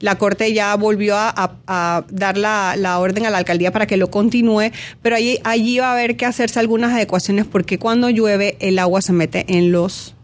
[0.00, 4.72] La Corte ya volvió a, dar la, orden a la alcaldía para que lo continúe,
[5.02, 9.02] pero allí, allí va a haber que hacerse algunas adecuaciones porque cuando llueve el agua
[9.02, 10.16] se mete en los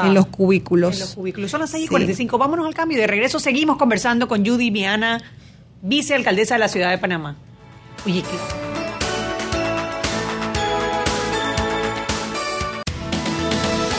[0.00, 0.94] en los cubículos.
[0.94, 1.50] En los cubículos.
[1.50, 2.38] Son las 6 y 45.
[2.38, 2.98] Vámonos al cambio.
[2.98, 5.20] De regreso seguimos conversando con Judy Miana,
[5.82, 7.36] vicealcaldesa de la ciudad de Panamá.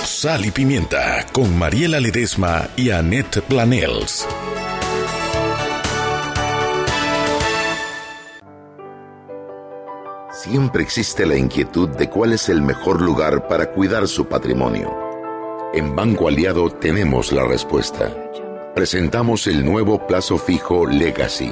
[0.05, 4.25] Sal y Pimienta con Mariela Ledesma y Annette Planels.
[10.31, 14.89] Siempre existe la inquietud de cuál es el mejor lugar para cuidar su patrimonio.
[15.73, 18.15] En Banco Aliado tenemos la respuesta.
[18.73, 21.51] Presentamos el nuevo plazo fijo Legacy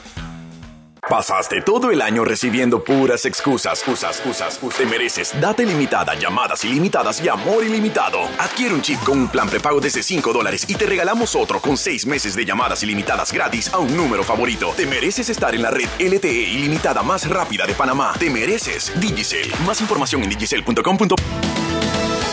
[1.11, 7.21] Pasaste todo el año recibiendo puras excusas, usas, usas, Te mereces data ilimitada, llamadas ilimitadas
[7.21, 8.21] y amor ilimitado.
[8.39, 11.75] Adquiere un chip con un plan prepago desde 5 dólares y te regalamos otro con
[11.75, 14.73] 6 meses de llamadas ilimitadas gratis a un número favorito.
[14.77, 18.13] Te mereces estar en la red LTE ilimitada más rápida de Panamá.
[18.17, 19.51] Te mereces Digicel.
[19.65, 20.97] Más información en digicel.com.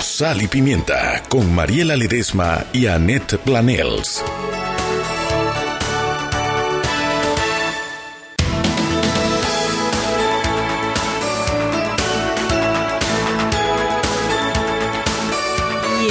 [0.01, 4.23] Sal y Pimienta con Mariela Ledesma y Annette Planels.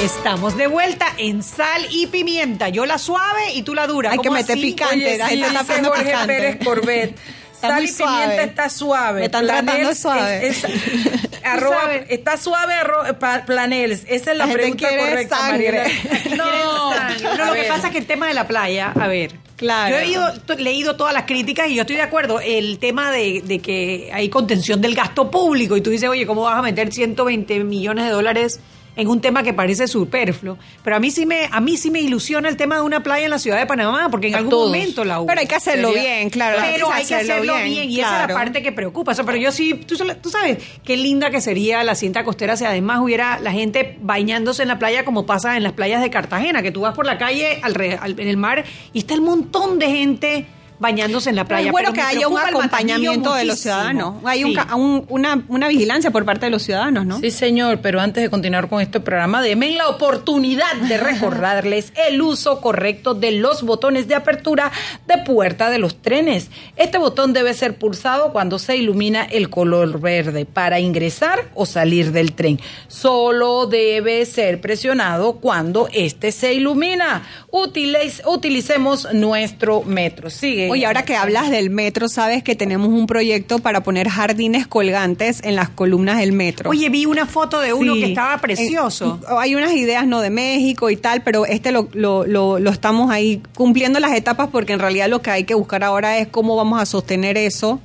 [0.03, 2.69] Estamos de vuelta en sal y pimienta.
[2.69, 4.11] Yo la suave y tú la dura.
[4.11, 4.95] Hay que meter picante.
[4.95, 6.27] Oye, sí, la dice Jorge picante.
[6.35, 7.15] Pérez Corbet.
[7.57, 9.19] Está Sal y pimienta está suave.
[9.21, 10.47] Me están tratando Planels suave.
[10.47, 14.03] es- es- arroba- está suave arro- pa- Planels.
[14.07, 15.71] Esa es la, La gente pregunta quiere correcta, sangre.
[15.81, 16.35] Mariela.
[16.37, 19.89] No, no, lo que pasa es que el tema de la playa, a ver, Claro.
[19.95, 22.39] yo he ido- leído todas las críticas y yo estoy de acuerdo.
[22.39, 26.43] El tema de, de que hay contención del gasto público y tú dices, oye, ¿cómo
[26.43, 28.59] vas a meter 120 millones de dólares
[28.97, 30.57] en un tema que parece superfluo?
[30.83, 33.25] Pero a mí sí me, a mí sí me ilusiona el tema de una playa
[33.25, 34.67] en la ciudad de Panamá, porque en A algún todos.
[34.67, 35.27] momento la hubo.
[35.27, 38.23] Pero hay que hacerlo Sería- bien, claro, Pero hay que hacerlo bien, bien, y esa
[38.23, 39.11] es la parte que preocupa.
[39.11, 42.57] O sea, pero yo sí, tú, tú sabes qué linda que sería la cinta costera
[42.57, 46.09] si además hubiera la gente bañándose en la playa como pasa en las playas de
[46.09, 47.79] Cartagena, que tú vas por la calle al-
[48.19, 50.45] en el mar y está el montón de gente
[50.79, 51.67] bañándose en la Pero playa.
[51.67, 54.15] es bueno Pero que haya un acompañamiento de los ciudadanos.
[54.23, 54.57] Hay un Sí.
[54.75, 57.19] un- una, una vigilancia por parte de los ciudadanos, ¿no?
[57.19, 62.21] Sí, señor, pero antes de continuar con este programa, denme la oportunidad de recordarles el
[62.21, 64.71] uso correcto de los botones de apertura
[65.07, 66.49] de puerta de los trenes.
[66.75, 72.11] Este botón debe ser pulsado cuando se ilumina el color verde para ingresar o salir
[72.11, 72.59] del tren.
[72.87, 77.23] Solo debe ser presionado cuando este se ilumina.
[77.51, 80.29] Utiliz- utilicemos nuestro metro.
[80.29, 80.66] Sigue.
[80.71, 85.41] Oye, ahora que hablas del metro, sabes que tenemos un proyecto para poner jardines colgantes
[85.43, 86.69] en las columnas del metro.
[86.69, 88.01] Oye, vi una foto de uno Sí.
[88.01, 89.19] que estaba precioso.
[89.23, 90.21] Eh, hay unas ideas, ¿no?
[90.21, 94.49] De México y tal, pero este lo, lo, lo, lo estamos ahí cumpliendo las etapas
[94.51, 97.79] porque en realidad lo que hay que buscar ahora es cómo vamos a sostener eso.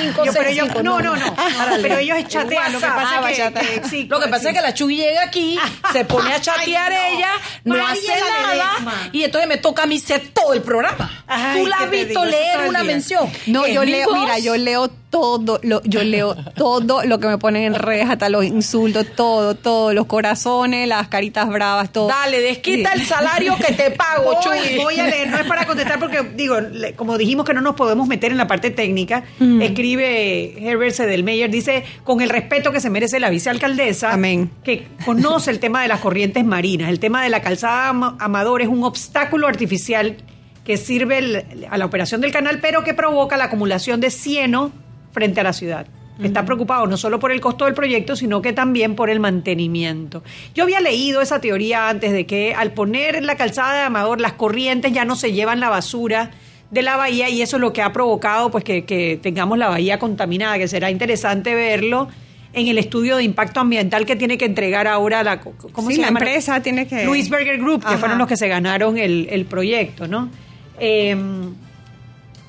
[0.83, 1.35] no, no, no,
[1.81, 2.73] pero ellos chatean.
[2.73, 5.57] Lo que pasa es ah, que, lo que, pasa es que la Chuy llega aquí,
[5.61, 5.91] ah.
[5.91, 6.97] se pone a chatear no.
[6.97, 7.31] ella,
[7.63, 10.01] no hace nada, y entonces me toca a mí
[10.33, 11.09] todo el programa.
[11.55, 13.29] Tú la has visto leer una mención.
[13.47, 17.63] No, yo leo, mira, yo leo todo, lo, yo leo todo lo que me ponen
[17.63, 22.07] en redes, hasta los insultos, todo, todos los corazones, las caritas bravas, todo.
[22.07, 24.77] Dale, desquita el salario que te pago, Chuy.
[24.77, 26.55] Voy a leer, no es para contestar porque, digo,
[26.95, 29.61] como dijimos que no nos podemos meter en la parte técnica, mm.
[29.61, 34.11] es que escribe Herbert Sedelmeyer, dice, con el respeto que se merece la vicealcaldesa,
[34.63, 38.61] que conoce el tema de las corrientes marinas, el tema de la calzada Ama- Amador
[38.61, 40.17] es un obstáculo artificial
[40.63, 44.71] que sirve el- a la operación del canal, pero que provoca la acumulación de cieno
[45.11, 45.87] frente a la ciudad.
[46.21, 50.21] Está preocupado no solo por el costo del proyecto, sino que también por el mantenimiento.
[50.53, 54.33] Yo había leído esa teoría antes de que al poner la calzada de Amador, las
[54.33, 56.29] corrientes ya no se llevan la basura
[56.71, 59.99] de la bahía y eso es lo que ha provocado pues que, tengamos la bahía
[59.99, 62.07] contaminada, que será interesante verlo
[62.53, 66.19] en el estudio de impacto ambiental que tiene que entregar ahora la, ¿cómo se llama?
[66.19, 67.05] empresa tiene que...
[67.05, 70.29] Luis Berger Group, que fueron los que se ganaron el, proyecto, ¿no?
[70.79, 71.53] Em,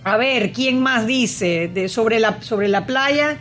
[0.05, 3.39] a ver, ¿quién más dice de, sobre, la, sobre la playa?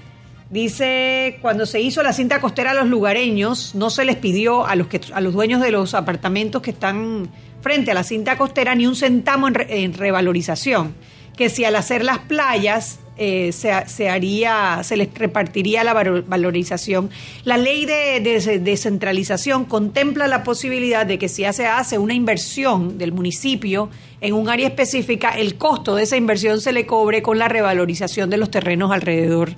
[0.49, 4.75] Dice, cuando se hizo la cinta costera a los lugareños, no se les pidió a
[4.75, 7.29] los, que, a los dueños de los apartamentos que están
[7.61, 10.95] frente a la cinta costera ni un centavo en, revalorización.
[11.37, 17.09] Que si al hacer las playas eh, se, haría, se les repartiría la valorización.
[17.43, 23.11] La ley de, descentralización contempla la posibilidad de que si se hace una inversión del
[23.11, 23.89] municipio
[24.21, 28.29] en un área específica, el costo de esa inversión se le cobre con la revalorización
[28.29, 29.55] de los terrenos alrededor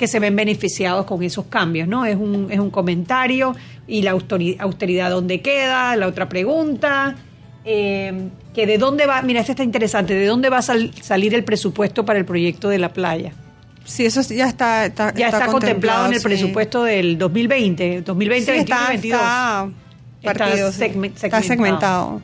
[0.00, 2.06] que se ven beneficiados con esos cambios, ¿no?
[2.06, 3.54] Es un, es un comentario
[3.86, 7.16] y la austeridad dónde queda, la otra pregunta,
[7.64, 11.44] eh, que de dónde va, mira, este está interesante, ¿de dónde va a salir el
[11.44, 13.32] presupuesto para el proyecto de la playa?
[13.84, 19.68] Sí, eso ya está, ya está, contemplado, en el presupuesto del 2020, 2020 está, está,
[21.42, 22.22] segmentado.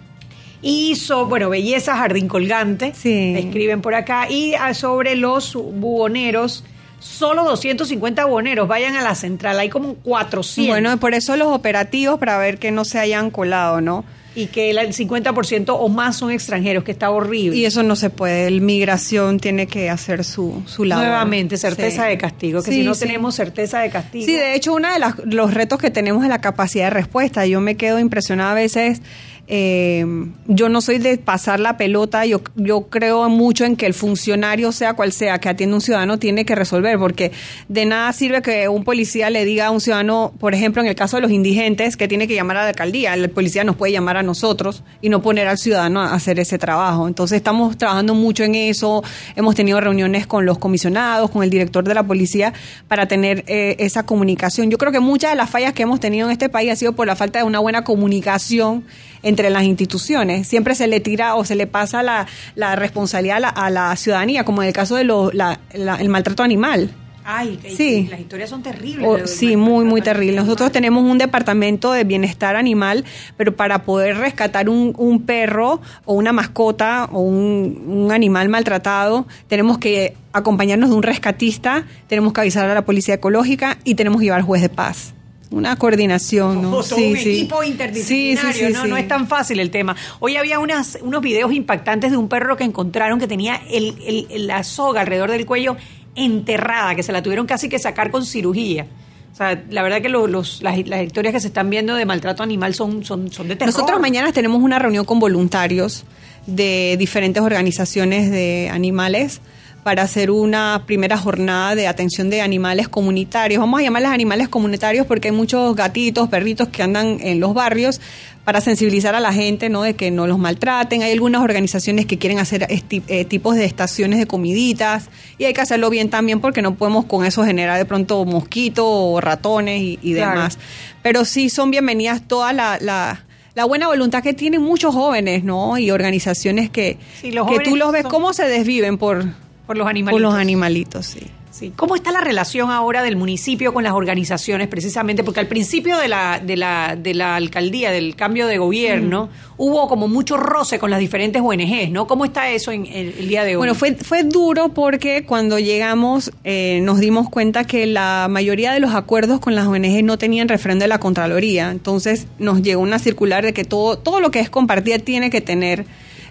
[0.63, 3.35] Y bueno, belleza, jardín colgante, sí.
[3.37, 4.31] escriben por acá.
[4.31, 6.65] Y ah, sobre los buhoneros,
[6.99, 10.73] solo 250 buhoneros, vayan a la central, hay como 400.
[10.73, 14.05] Bueno, por eso los operativos, para ver que no se hayan colado, ¿no?
[14.37, 17.57] Y que el 50% o más son extranjeros, que está horrible.
[17.57, 21.07] Y eso no se puede, el migración tiene que hacer su, su labor.
[21.07, 24.27] Nuevamente, certeza de castigo, que si no tenemos certeza de castigo.
[24.27, 27.47] Sí, de hecho, uno de los retos que tenemos es la capacidad de respuesta.
[27.47, 29.01] Yo me quedo impresionada a veces
[29.49, 30.05] eh,
[30.47, 34.73] yo no soy de pasar la pelota, yo, yo creo mucho en que el funcionario,
[34.73, 37.33] sea cual sea, que atiende un ciudadano, tiene que resolver, porque
[37.69, 40.95] de nada sirve que un policía le diga a un ciudadano, por ejemplo, en el
[40.95, 43.93] caso de los indigentes, que tiene que llamar a la alcaldía, el policía nos puede
[43.93, 47.07] llamar a nosotros y no poner al ciudadano a hacer ese trabajo.
[47.07, 49.05] Entonces estamos trabajando mucho en eso,
[49.37, 52.53] hemos tenido reuniones con los comisionados, con el director de la policía,
[52.89, 54.71] para tener eh, esa comunicación.
[54.71, 56.95] Yo creo que muchas de las fallas que hemos tenido en este país ha sido
[56.95, 58.85] por la falta de una buena comunicación
[59.27, 60.47] entre las instituciones.
[60.47, 64.63] Siempre se le tira o se le pasa la, la responsabilidad a la, ciudadanía, como
[64.63, 66.91] en el caso del el maltrato animal.
[67.29, 68.07] Ay, sí.
[68.09, 69.29] las historias son terribles.
[69.29, 70.45] sí, muy, muy terribles.
[70.45, 73.05] Nosotros tenemos un departamento de bienestar animal,
[73.37, 79.27] pero para poder rescatar un, un perro o una mascota o un, un, animal maltratado,
[79.49, 84.21] tenemos que acompañarnos de un rescatista, tenemos que avisar a la policía ecológica y tenemos
[84.21, 85.17] que llevar al juez de paz
[85.51, 86.83] una coordinación, ¿no?
[86.83, 88.87] sí, un equipo interdisciplinario, ¿no?
[88.87, 89.97] No es tan fácil el tema.
[90.19, 94.65] Hoy había unas, unos videos impactantes de un perro que encontraron que tenía el, la
[94.65, 95.77] soga alrededor del cuello
[96.15, 98.87] enterrada, que se la tuvieron casi que sacar con cirugía.
[99.33, 102.75] O sea, la verdad que los, las, historias que se están viendo de maltrato animal
[102.75, 103.73] son, son, son de terror.
[103.73, 106.05] Nosotros mañana tenemos una reunión con voluntarios
[106.47, 109.43] de diferentes organizaciones de animales
[109.87, 113.61] para hacer una primera jornada de atención de animales comunitarios.
[113.61, 118.01] Vamos a llamarles animales comunitarios porque hay muchos gatitos, perritos que andan en los barrios
[118.45, 119.85] para sensibilizar a la gente, ¿no?
[119.85, 121.05] De que no los maltraten.
[121.05, 125.09] Hay algunas organizaciones que quieren hacer eh, tipos de estaciones de comiditas
[125.39, 128.85] y hay que hacerlo bien también porque no podemos con eso generar de pronto mosquitos
[128.89, 130.59] o ratones y, demás.
[131.01, 135.79] Pero sí son bienvenidas toda la, la buena voluntad que tienen muchos jóvenes, ¿no?
[135.79, 140.23] Y organizaciones que, que tú los ves cómo se desviven por, por los animalitos.
[140.23, 141.27] Por los animalitos, sí.
[141.51, 141.73] Sí.
[141.75, 145.25] ¿Cómo está la relación ahora del municipio con las organizaciones precisamente?
[145.25, 149.55] Porque al principio de la, de la, de la alcaldía, del cambio de gobierno, mm.
[149.57, 152.07] hubo como mucho roce con las diferentes ONGs, ¿no?
[152.07, 153.57] ¿Cómo está eso en, el día de hoy?
[153.57, 158.81] Bueno, fue, fue duro porque cuando llegamos eh, nos dimos cuenta que la mayoría de
[158.81, 161.71] los acuerdos con las ONGs no tenían refrendo de la Contraloría.
[161.71, 165.41] Entonces nos llegó una circular de que todo, todo lo que es compartida tiene que
[165.41, 165.87] tener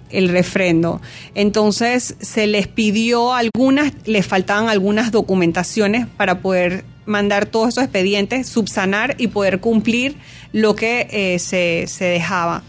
[0.09, 1.01] el refrendo.
[1.33, 8.47] Entonces se les pidió algunas, les faltaban algunas documentaciones para poder mandar todos esos expedientes,
[8.47, 10.15] subsanar y poder cumplir
[10.51, 12.63] lo que eh, se, se, dejaba.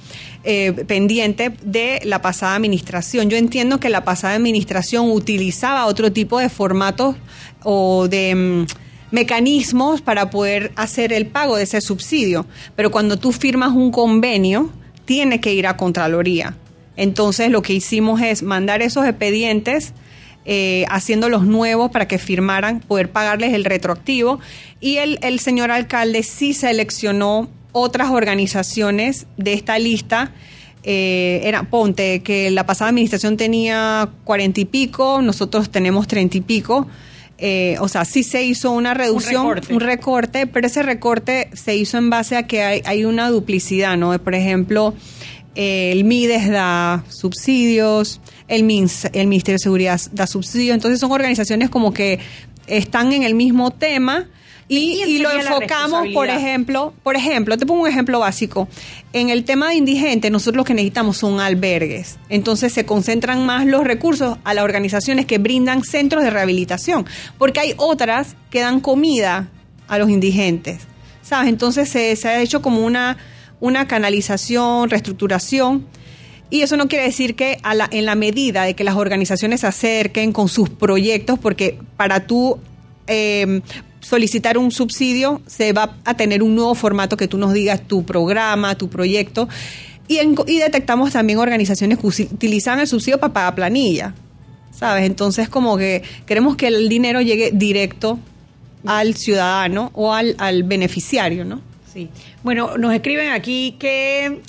[0.49, 3.29] Eh, pendiente de la pasada administración.
[3.29, 7.17] Yo entiendo que la pasada administración utilizaba otro tipo de formatos
[7.65, 8.67] o de mm,
[9.11, 14.71] mecanismos para poder hacer el pago de ese subsidio, pero cuando tú firmas un convenio,
[15.05, 16.55] tiene que ir a Contraloría.
[16.97, 19.93] Entonces lo que hicimos es mandar esos expedientes,
[20.45, 24.41] eh, haciéndolos nuevos para que firmaran, poder pagarles el retroactivo.
[24.81, 30.33] Y el, el señor alcalde sí seleccionó otras organizaciones de esta lista.
[30.89, 36.43] Eh, era, ponte, que la pasada administración tenía cuarenta y pico, nosotros tenemos treinta y
[36.43, 36.87] pico.
[37.39, 40.47] eh, o sea, sí se hizo una reducción, un recorte.
[40.47, 44.19] pero ese recorte se hizo en base a que hay, hay una duplicidad, ¿no?
[44.19, 44.95] Por ejemplo,
[45.57, 51.71] el MIDES da subsidios, el, MINS, el Ministerio de Seguridad da subsidios, entonces son organizaciones
[51.71, 52.21] como que
[52.67, 54.29] están en el mismo tema,
[54.69, 58.69] y, lo enfocamos, por ejemplo, por ejemplo, te pongo un ejemplo básico.
[59.13, 62.19] En el tema de indigentes, nosotros lo que necesitamos son albergues.
[62.29, 67.07] Entonces se concentran más los recursos a las organizaciones que brindan centros de rehabilitación,
[67.39, 69.49] porque hay otras que dan comida
[69.87, 70.83] a los indigentes.
[71.23, 71.49] ¿Sabes?
[71.49, 73.17] Entonces se, se ha hecho como una,
[73.61, 75.87] una canalización, reestructuración.
[76.49, 79.61] Y eso no quiere decir que a la, en la medida de que las organizaciones
[79.61, 82.59] se acerquen con sus proyectos, porque para tú
[83.07, 83.61] eh,
[84.01, 88.05] solicitar un subsidio, se va a tener un nuevo formato que tú nos digas tu
[88.05, 89.49] programa, tu proyecto.
[90.07, 90.21] Y,
[90.61, 94.15] detectamos también organizaciones que utilizan el subsidio para pagar planilla,
[94.71, 95.05] ¿sabes?
[95.05, 98.21] Entonces, como que queremos que el dinero llegue directo
[98.85, 101.61] al ciudadano o al, al beneficiario, ¿no?
[101.97, 102.11] Sí.
[102.43, 104.43] Bueno, nos escriben aquí que,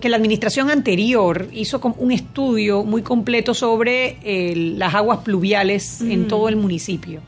[0.00, 4.16] que la administración anterior hizo un estudio muy completo sobre
[4.56, 7.20] las aguas pluviales en todo el municipio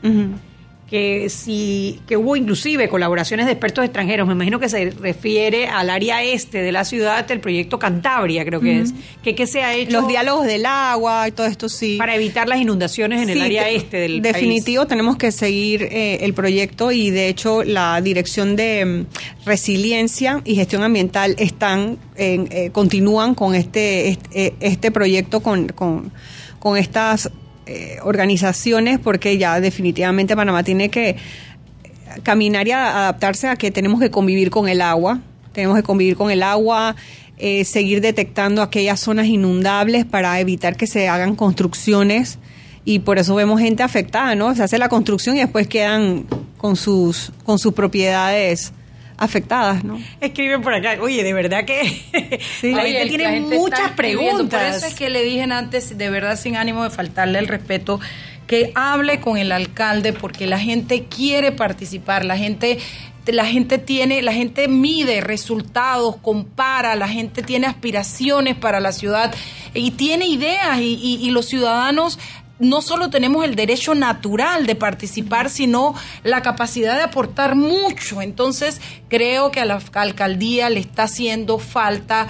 [0.89, 5.89] que si que hubo inclusive colaboraciones de expertos extranjeros, me imagino que se refiere al
[5.89, 9.75] área este de la ciudad del proyecto Cantabria, creo que es, que, que se ha
[9.75, 11.97] hecho los diálogos del agua y todo esto sí.
[11.97, 16.33] para evitar las inundaciones en el área este del definitivo tenemos que seguir eh, el
[16.33, 23.35] proyecto y de hecho la dirección de mm, resiliencia y gestión ambiental están eh, continúan
[23.35, 26.11] con este este, este proyecto con, con
[26.59, 27.31] con estas
[27.65, 31.15] eh, organizaciones porque ya definitivamente Panamá tiene que
[32.23, 35.19] caminar y adaptarse a que tenemos que convivir con el agua,
[35.53, 36.95] tenemos que convivir con el agua,
[37.37, 42.39] eh, seguir detectando aquellas zonas inundables para evitar que se hagan construcciones
[42.85, 44.55] y por eso vemos gente afectada, ¿no?
[44.55, 46.25] Se hace la construcción y después quedan
[46.57, 48.73] con sus con sus propiedades
[49.19, 50.01] afectadas, ¿no?
[50.21, 51.83] Escriben por acá, oye, de verdad que
[52.63, 54.61] la gente tiene muchas preguntas.
[54.61, 57.99] Por eso es que le dije antes, de verdad sin ánimo de faltarle el respeto,
[58.47, 62.79] que hable con el alcalde porque la gente quiere participar, la gente
[63.27, 69.35] la gente tiene, la gente mide resultados, compara, la gente tiene aspiraciones para la ciudad
[69.75, 72.17] y tiene ideas y los ciudadanos
[72.59, 78.21] no solo tenemos el derecho natural de participar, sino la capacidad de aportar mucho.
[78.21, 82.27] Entonces, creo que a la alcaldía le está haciendo falta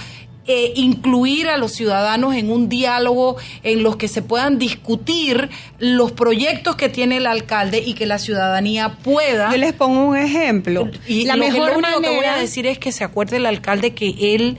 [0.51, 6.11] eh, incluir a los ciudadanos en un diálogo en los que se puedan discutir los
[6.11, 9.51] proyectos que tiene el alcalde y que la ciudadanía pueda.
[9.51, 10.89] Yo les pongo un ejemplo.
[11.07, 13.93] Y la mejor que, lo que voy a decir es que se acuerde el alcalde
[13.93, 14.57] que él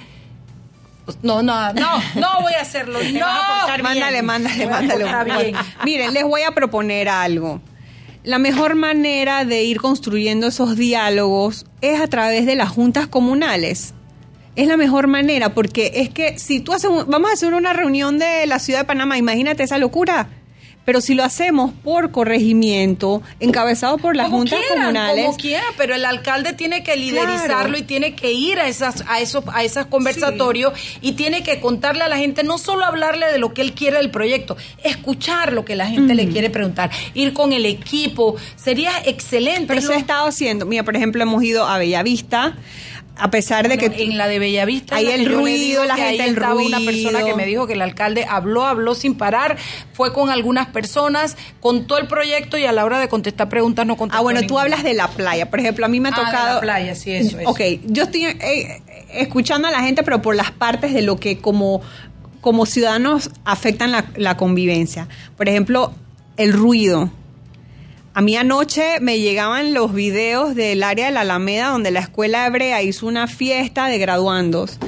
[1.23, 2.99] no, no, no, no voy a hacerlo.
[3.13, 5.55] No, mándale, mándale, mándale.
[5.85, 7.61] Miren, les voy a proponer algo.
[8.23, 13.95] La mejor manera de ir construyendo esos diálogos es a través de las juntas comunales.
[14.57, 18.19] Es la mejor manera, porque es que si tú haces, vamos a hacer una reunión
[18.19, 20.29] de la ciudad de Panamá, imagínate esa locura
[20.91, 25.24] pero si lo hacemos por corregimiento, encabezado por las juntas comunales.
[25.24, 29.20] Como quiera, pero el alcalde tiene que liderizarlo y tiene que ir a esas, a
[29.20, 33.38] esos, a esos conversatorios y tiene que contarle a la gente, no solo hablarle de
[33.38, 37.34] lo que él quiere del proyecto, escuchar lo que la gente le quiere preguntar, ir
[37.34, 39.66] con el equipo, sería excelente.
[39.68, 42.57] Pero se ha estado haciendo, mira, por ejemplo, hemos ido a Bellavista
[43.21, 46.79] a pesar de que en la de Bellavista hay el ruido, la gente el ruido.
[46.79, 49.59] Una persona que me dijo que el alcalde habló, habló sin parar,
[49.93, 53.97] fue con algunas personas, contó el proyecto y a la hora de contestar preguntas no
[53.97, 54.18] contestó.
[54.18, 56.47] Ah, bueno, tú hablas de la playa, por ejemplo, a mí me ha ah, tocado.
[56.47, 57.47] De la playa, sí, eso es.
[57.47, 61.39] Ok, yo estoy eh, escuchando a la gente, pero por las partes de lo que
[61.39, 61.83] como
[62.41, 65.09] como ciudadanos afectan la, la convivencia.
[65.37, 65.93] Por ejemplo,
[66.39, 67.11] el ruido
[68.13, 72.47] a mí anoche me llegaban los videos del área de la Alameda donde la escuela
[72.47, 74.79] hebrea hizo una fiesta de graduandos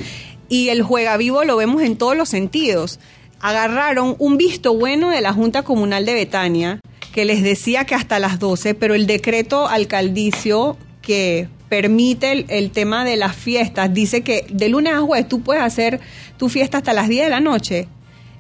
[0.48, 2.98] y el juega vivo lo vemos en todos los sentidos.
[3.40, 6.80] Agarraron un visto bueno de la Junta Comunal de Betania
[7.12, 12.70] que les decía que hasta las 12, pero el decreto alcaldicio que permite el, el,
[12.70, 16.00] tema de las fiestas dice que de lunes a jueves tú puedes hacer
[16.36, 17.88] tu fiesta hasta las 10 de la noche.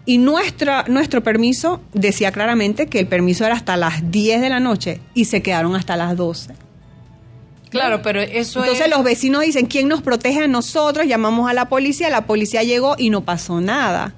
[0.04, 4.58] Y nuestra, nuestro permiso decía claramente que el permiso era hasta las 10 de la
[4.58, 6.54] noche y se quedaron hasta las 12.
[7.70, 11.06] Claro, pero eso Entonces los vecinos dicen, ¿quién nos protege a nosotros?
[11.06, 14.14] Llamamos a la policía, la policía llegó y no pasó nada.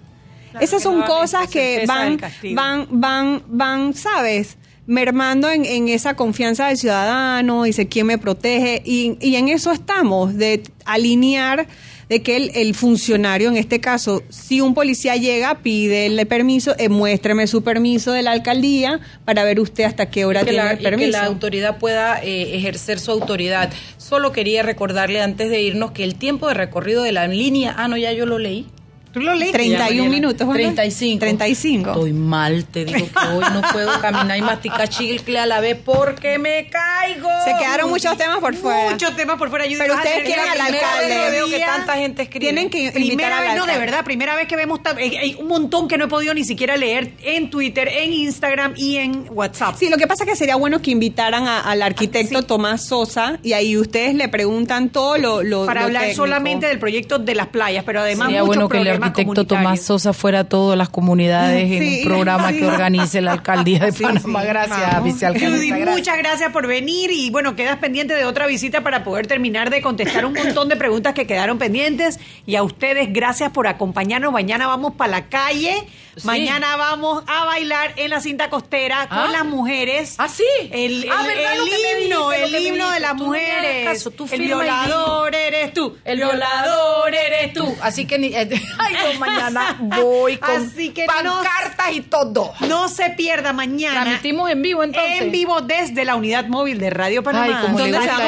[0.61, 2.20] Esas son cosas que van,
[2.55, 4.57] van, van, van, ¿sabes?
[4.87, 9.72] mermando en, en, esa confianza del ciudadano, dice quién me protege, y, y en eso
[9.72, 11.66] estamos, de alinear
[12.09, 16.74] de que el, el funcionario, en este caso, si un policía llega, pide el permiso,
[16.78, 20.70] eh, muéstreme su permiso de la alcaldía para ver usted hasta qué hora tiene la,
[20.72, 21.11] el y que permiso.
[21.12, 23.72] la autoridad pueda eh, ejercer su autoridad.
[23.98, 27.88] Solo quería recordarle antes de irnos que el tiempo de recorrido de la línea, ah,
[27.88, 28.66] no, ya yo lo leí.
[29.15, 29.59] ¿Tú lo leíste?
[29.59, 30.57] 31 minutos, Juan.
[30.57, 31.21] 35.
[31.21, 31.91] 35.
[31.91, 35.79] Estoy mal, te digo que hoy no puedo caminar y masticar chicle a la vez
[35.85, 37.29] porque me caigo.
[37.45, 38.91] Se quedaron muchos temas por fuera.
[38.91, 39.67] Muchos temas por fuera.
[39.67, 41.31] Yo Pero ustedes quieren al alcalde.
[41.31, 42.41] Veo que tanta gente escribe.
[42.45, 45.47] Tienen que invitar Primera vez, no, de verdad, primera vez que vemos, eh, hay un
[45.47, 49.77] montón que no he podido ni siquiera leer en Twitter, en Instagram y en WhatsApp.
[49.79, 53.39] Sí, lo que pasa es que sería bueno que invitaran a- al arquitecto Tomás Sosa
[53.45, 56.23] y ahí ustedes le preguntan todo lo, lo para lo hablar técnico.
[56.25, 59.82] solamente del proyecto de las playas, pero además Sería muchos bueno que problemas arquitecto Tomás.
[59.82, 62.59] Sosa fuera a todas las comunidades en un programa sí.
[62.59, 64.40] que organice la alcaldía de Sí, Panamá.
[64.42, 65.57] sí, gracias, vicealcaldesa.
[65.57, 65.90] Judy, gracias.
[65.98, 69.82] muchas gracias por venir y bueno, quedas pendiente de otra visita para poder terminar de
[69.82, 74.32] contestar un montón de preguntas que quedaron pendientes y a ustedes gracias por acompañarnos.
[74.32, 75.74] Mañana vamos para la calle,
[76.16, 76.28] Sí.
[76.28, 79.28] mañana vamos a bailar en la cinta costera con Ah.
[79.32, 80.14] las mujeres.
[80.18, 80.44] ¿Ah, sí?
[80.70, 83.84] El, el, Ah, ¿verdad el himno, lo el himno de las no mujeres.
[83.88, 85.96] caso, tú el violador eres tú.
[86.05, 87.74] El violador eres tú.
[87.82, 88.48] Así que ni, ay,
[88.95, 92.53] yo mañana voy con Así que no- pancartas y todo.
[92.68, 94.03] No se pierda mañana.
[94.03, 95.22] Transmitimos en vivo entonces.
[95.22, 97.61] En vivo desde la unidad móvil de Radio Panamá.
[97.61, 98.26] Ay, ¿Dónde se va a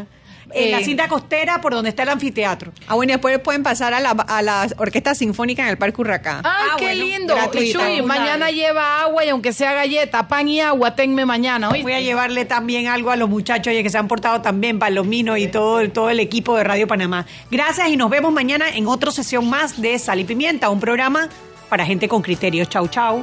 [0.00, 0.17] a
[0.52, 2.72] En la Eh, cinta costera por donde está el anfiteatro.
[2.86, 6.00] Ah, bueno, y después pueden pasar a la, a la orquesta sinfónica en el Parque
[6.00, 6.40] Urracá.
[6.44, 7.34] Ay, Ah, qué bueno, lindo.
[7.34, 7.78] gratuita.
[7.78, 11.68] Chuy, mañana lleva agua y aunque sea galleta, pan y agua, tenme mañana.
[11.68, 11.82] ¿oíste?
[11.82, 15.36] Voy a llevarle también algo a los muchachos oye, que se han portado también, Palomino
[15.36, 17.26] y todo, el- todo el equipo de Radio Panamá.
[17.50, 21.28] Gracias y nos vemos mañana en otra sesión más de Sal y Pimienta, un programa
[21.68, 22.68] para gente con criterios.
[22.68, 23.22] Chau, chau.